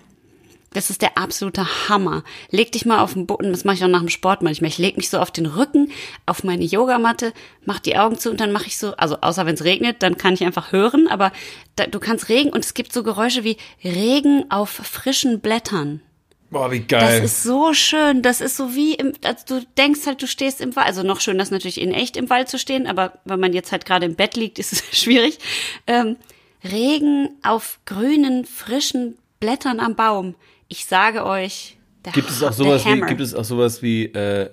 [0.73, 2.23] Das ist der absolute Hammer.
[2.51, 4.69] Leg dich mal auf den Boden, das mache ich auch nach dem Sport manchmal.
[4.69, 5.91] Ich leg mich so auf den Rücken,
[6.25, 7.33] auf meine Yogamatte,
[7.65, 10.17] mach die Augen zu und dann mache ich so, also außer wenn es regnet, dann
[10.17, 11.31] kann ich einfach hören, aber
[11.77, 16.01] da, du kannst Regen und es gibt so Geräusche wie Regen auf frischen Blättern.
[16.49, 17.23] Boah, wie Das geil.
[17.23, 18.21] ist so schön.
[18.21, 20.87] Das ist so wie im, also du denkst halt, du stehst im Wald.
[20.87, 23.71] Also noch schön, das natürlich in echt im Wald zu stehen, aber wenn man jetzt
[23.73, 25.39] halt gerade im Bett liegt, ist es schwierig.
[25.87, 26.15] Ähm,
[26.63, 30.35] Regen auf grünen, frischen Blättern am Baum.
[30.67, 34.49] Ich sage euch, der, gibt es auch sowas wie, gibt es auch sowas wie äh,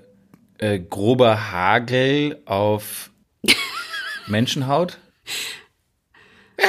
[0.59, 3.11] äh, grober Hagel auf
[4.27, 4.99] Menschenhaut?
[6.57, 6.67] Das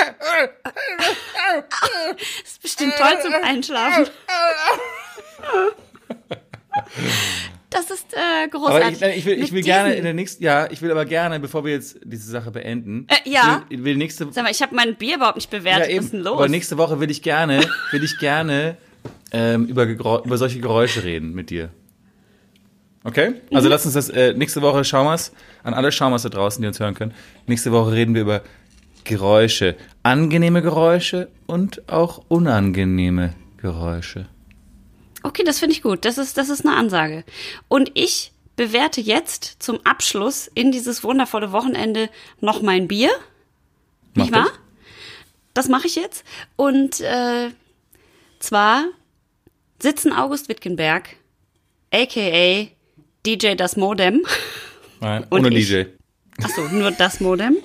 [2.45, 4.07] ist bestimmt toll zum Einschlafen.
[7.69, 8.17] Das ist äh,
[8.53, 9.01] Aber großartig.
[9.01, 11.65] ich, ich will, ich will gerne in der nächsten, ja, ich will aber gerne, bevor
[11.65, 13.65] wir jetzt diese Sache beenden, Äh, ja.
[13.69, 15.89] ich will, will nächste, Sag mal, ich habe mein Bier überhaupt nicht ja, bewertet.
[15.89, 16.33] eben, Was ist denn los?
[16.35, 18.77] aber nächste Woche will ich gerne, will ich gerne
[19.35, 21.69] ähm, über, über solche Geräusche reden mit dir.
[23.03, 23.31] Okay?
[23.31, 23.55] Mhm.
[23.55, 25.33] Also lass uns das äh, nächste Woche Schaumers,
[25.63, 27.13] an alle Schaumers da draußen, die uns hören können.
[27.45, 28.41] Nächste Woche reden wir über
[29.03, 29.75] Geräusche.
[30.03, 34.27] Angenehme Geräusche und auch unangenehme Geräusche.
[35.21, 36.05] Okay, das finde ich gut.
[36.05, 37.25] Das ist, das ist eine Ansage.
[37.67, 42.09] Und ich bewerte jetzt zum Abschluss in dieses wundervolle Wochenende
[42.39, 43.11] noch mein Bier.
[44.13, 44.45] Mach nicht wahr?
[44.45, 44.53] das.
[45.53, 46.23] Das mache ich jetzt.
[46.55, 47.49] Und äh,
[48.39, 48.85] zwar
[49.85, 51.15] sitzen August Wittgenberg,
[51.93, 52.67] aka
[53.25, 54.23] DJ Das Modem.
[54.99, 55.83] Nein, Und ohne ich- DJ.
[56.43, 57.57] Achso, nur das Modem.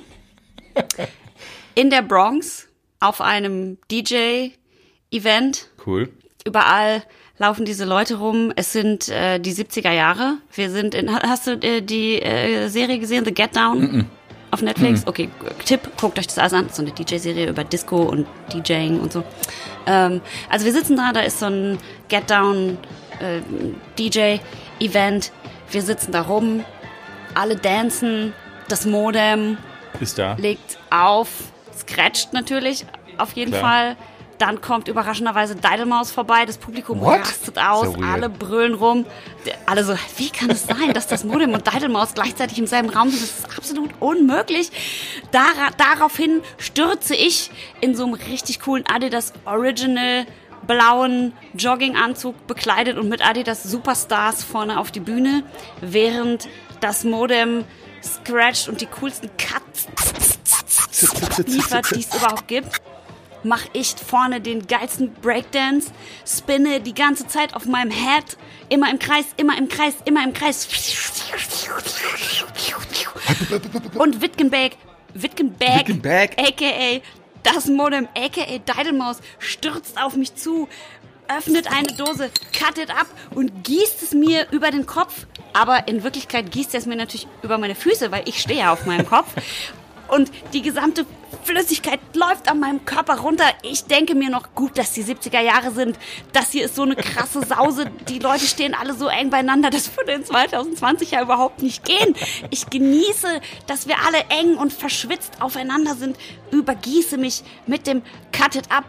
[1.74, 2.68] In der Bronx
[3.00, 5.68] auf einem DJ-Event.
[5.86, 6.10] Cool.
[6.46, 7.02] Überall
[7.38, 8.52] laufen diese Leute rum.
[8.54, 10.38] Es sind äh, die 70er Jahre.
[10.54, 11.12] Wir sind in.
[11.12, 14.06] ha- Hast du äh, die äh, Serie gesehen, The Get Down?
[14.52, 15.06] Auf Netflix?
[15.06, 15.28] Okay,
[15.64, 16.68] Tipp, guckt euch das alles an.
[16.72, 19.22] So eine DJ-Serie über Disco und DJing und so.
[19.86, 21.78] Ähm, also wir sitzen da, da ist so ein
[22.08, 22.76] Get Down
[23.20, 23.40] äh,
[23.98, 25.30] DJ-Event.
[25.70, 26.64] Wir sitzen da rum,
[27.34, 28.32] alle dancen,
[28.68, 29.56] das Modem
[30.00, 30.34] Ist da.
[30.34, 31.28] legt auf,
[31.76, 32.84] scratcht natürlich
[33.18, 33.62] auf jeden Klar.
[33.62, 33.96] Fall.
[34.40, 37.20] Dann kommt überraschenderweise Deidelmaus vorbei, das Publikum What?
[37.20, 38.02] rastet aus, weird.
[38.02, 39.04] alle brüllen rum.
[39.66, 43.10] Alle so, wie kann es sein, dass das Modem und Deidelmaus gleichzeitig im selben Raum
[43.10, 43.20] sind?
[43.22, 44.70] Das ist absolut unmöglich.
[45.30, 47.50] Dara daraufhin stürze ich
[47.82, 50.24] in so einem richtig coolen Adidas Original
[50.66, 55.42] blauen Jogginganzug bekleidet und mit Adidas Superstars vorne auf die Bühne,
[55.82, 56.48] während
[56.80, 57.64] das Modem
[58.02, 59.86] scratcht und die coolsten Cuts
[61.46, 62.80] liefert, die es überhaupt gibt,
[63.42, 65.92] mache ich vorne den geilsten Breakdance,
[66.26, 68.36] spinne die ganze Zeit auf meinem Head,
[68.68, 70.68] immer im Kreis, immer im Kreis, immer im Kreis.
[73.94, 74.72] Und Wittgenberg,
[75.14, 76.38] Wittgenberg, Wittgenberg.
[76.38, 77.00] aka
[77.42, 80.68] das Modem, aka Deidelmaus, stürzt auf mich zu,
[81.28, 85.26] öffnet eine Dose, cuttet ab und gießt es mir über den Kopf.
[85.52, 88.72] Aber in Wirklichkeit gießt er es mir natürlich über meine Füße, weil ich stehe ja
[88.72, 89.34] auf meinem Kopf.
[90.08, 91.06] Und die gesamte
[91.50, 93.44] Flüssigkeit läuft an meinem Körper runter.
[93.62, 95.98] Ich denke mir noch, gut, dass die 70er Jahre sind.
[96.32, 97.90] Das hier ist so eine krasse Sause.
[98.08, 99.68] Die Leute stehen alle so eng beieinander.
[99.68, 102.14] Das würde in 2020 ja überhaupt nicht gehen.
[102.50, 106.16] Ich genieße, dass wir alle eng und verschwitzt aufeinander sind.
[106.52, 108.84] Übergieße mich mit dem Cut It Up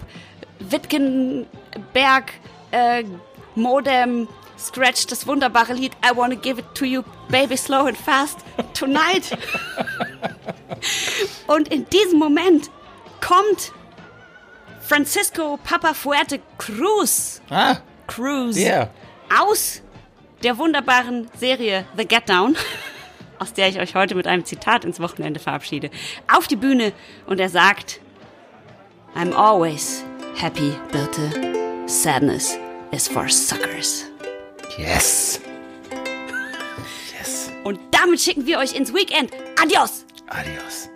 [0.59, 2.32] Wittgenberg
[2.70, 3.03] äh,
[3.55, 4.28] Modem
[4.59, 8.38] Scratch das wunderbare Lied I Wanna Give It To You Baby Slow and Fast
[8.76, 9.36] Tonight.
[11.48, 12.70] Und in diesem Moment
[13.26, 13.72] kommt
[14.82, 17.78] Francisco Papa Fuerte Cruz, Ah,
[18.08, 18.89] Cruz der.
[19.39, 19.82] aus
[20.44, 22.56] der wunderbaren Serie The Get Down,
[23.39, 25.92] aus der ich euch heute mit einem Zitat ins Wochenende verabschiede,
[26.34, 26.94] auf die Bühne
[27.28, 28.02] und er sagt,
[29.16, 30.04] I'm always
[30.36, 31.86] happy, Birte.
[31.88, 32.58] Sadness
[32.92, 34.06] is for suckers.
[34.78, 35.42] Yes.
[37.18, 37.52] Yes.
[37.64, 39.32] Und damit schicken wir euch ins Weekend.
[39.62, 40.06] Adios!
[40.28, 40.89] Adios.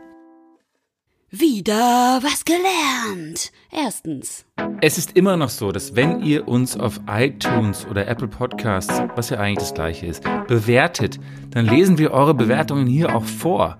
[1.38, 3.52] Wieder was gelernt.
[3.70, 4.46] Erstens.
[4.80, 9.32] Es ist immer noch so, dass wenn ihr uns auf iTunes oder Apple Podcasts, was
[9.32, 11.20] ja eigentlich das gleiche ist, bewertet,
[11.50, 13.76] dann lesen wir eure Bewertungen hier auch vor.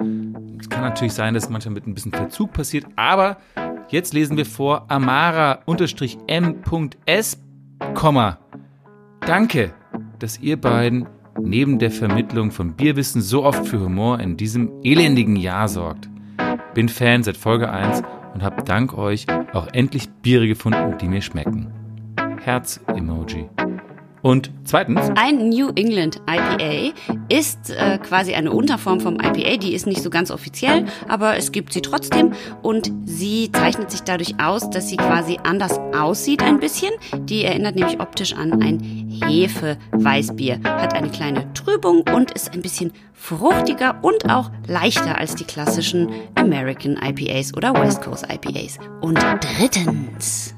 [0.60, 3.38] Es kann natürlich sein, dass manchmal mit ein bisschen Verzug passiert, aber
[3.88, 5.64] jetzt lesen wir vor amara-m.s,
[9.22, 9.74] Danke,
[10.20, 11.08] dass ihr beiden
[11.42, 16.10] neben der Vermittlung von Bierwissen so oft für Humor in diesem elendigen Jahr sorgt.
[16.76, 18.04] Bin Fan seit Folge 1
[18.34, 21.72] und habe dank euch auch endlich Biere gefunden, die mir schmecken.
[22.44, 23.50] Herz-Emoji.
[24.26, 25.12] Und zweitens.
[25.14, 26.96] Ein New England IPA
[27.30, 29.58] ist äh, quasi eine Unterform vom IPA.
[29.58, 32.34] Die ist nicht so ganz offiziell, aber es gibt sie trotzdem.
[32.64, 36.90] Und sie zeichnet sich dadurch aus, dass sie quasi anders aussieht ein bisschen.
[37.26, 38.80] Die erinnert nämlich optisch an ein
[39.24, 40.60] Hefe-Weißbier.
[40.64, 46.10] Hat eine kleine Trübung und ist ein bisschen fruchtiger und auch leichter als die klassischen
[46.34, 48.80] American IPAs oder West Coast IPAs.
[49.02, 49.20] Und
[49.60, 50.56] drittens.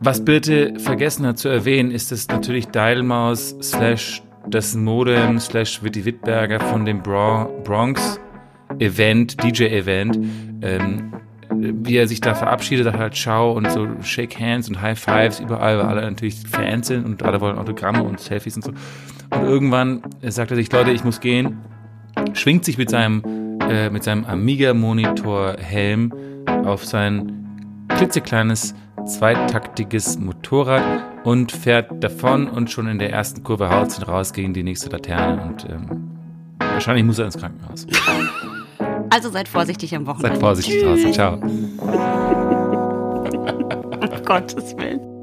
[0.00, 6.04] Was Birte vergessen hat zu erwähnen, ist es natürlich Dialmaus slash das Modem slash Witty
[6.04, 8.20] Wittberger von dem Bronx
[8.78, 10.16] Event, DJ Event,
[10.62, 11.12] ähm,
[11.50, 15.40] wie er sich da verabschiedet hat, halt Ciao und so Shake Hands und High Fives
[15.40, 18.70] überall, weil alle natürlich Fans sind und alle wollen Autogramme und Selfies und so.
[19.30, 21.58] Und irgendwann sagt er sich, Leute, ich muss gehen,
[22.34, 26.12] schwingt sich mit seinem, äh, mit seinem Amiga-Monitor-Helm
[26.46, 27.47] auf sein
[27.98, 28.74] klitzekleines
[29.06, 30.82] zweitaktiges Motorrad
[31.24, 34.88] und fährt davon und schon in der ersten Kurve haut es raus gegen die nächste
[34.90, 36.10] Laterne und ähm,
[36.60, 37.86] wahrscheinlich muss er ins Krankenhaus.
[39.10, 40.36] Also seid vorsichtig am Wochenende.
[40.36, 41.12] Seid vorsichtig draußen.
[41.12, 41.34] Ciao.
[44.00, 45.17] um Gottes Willen.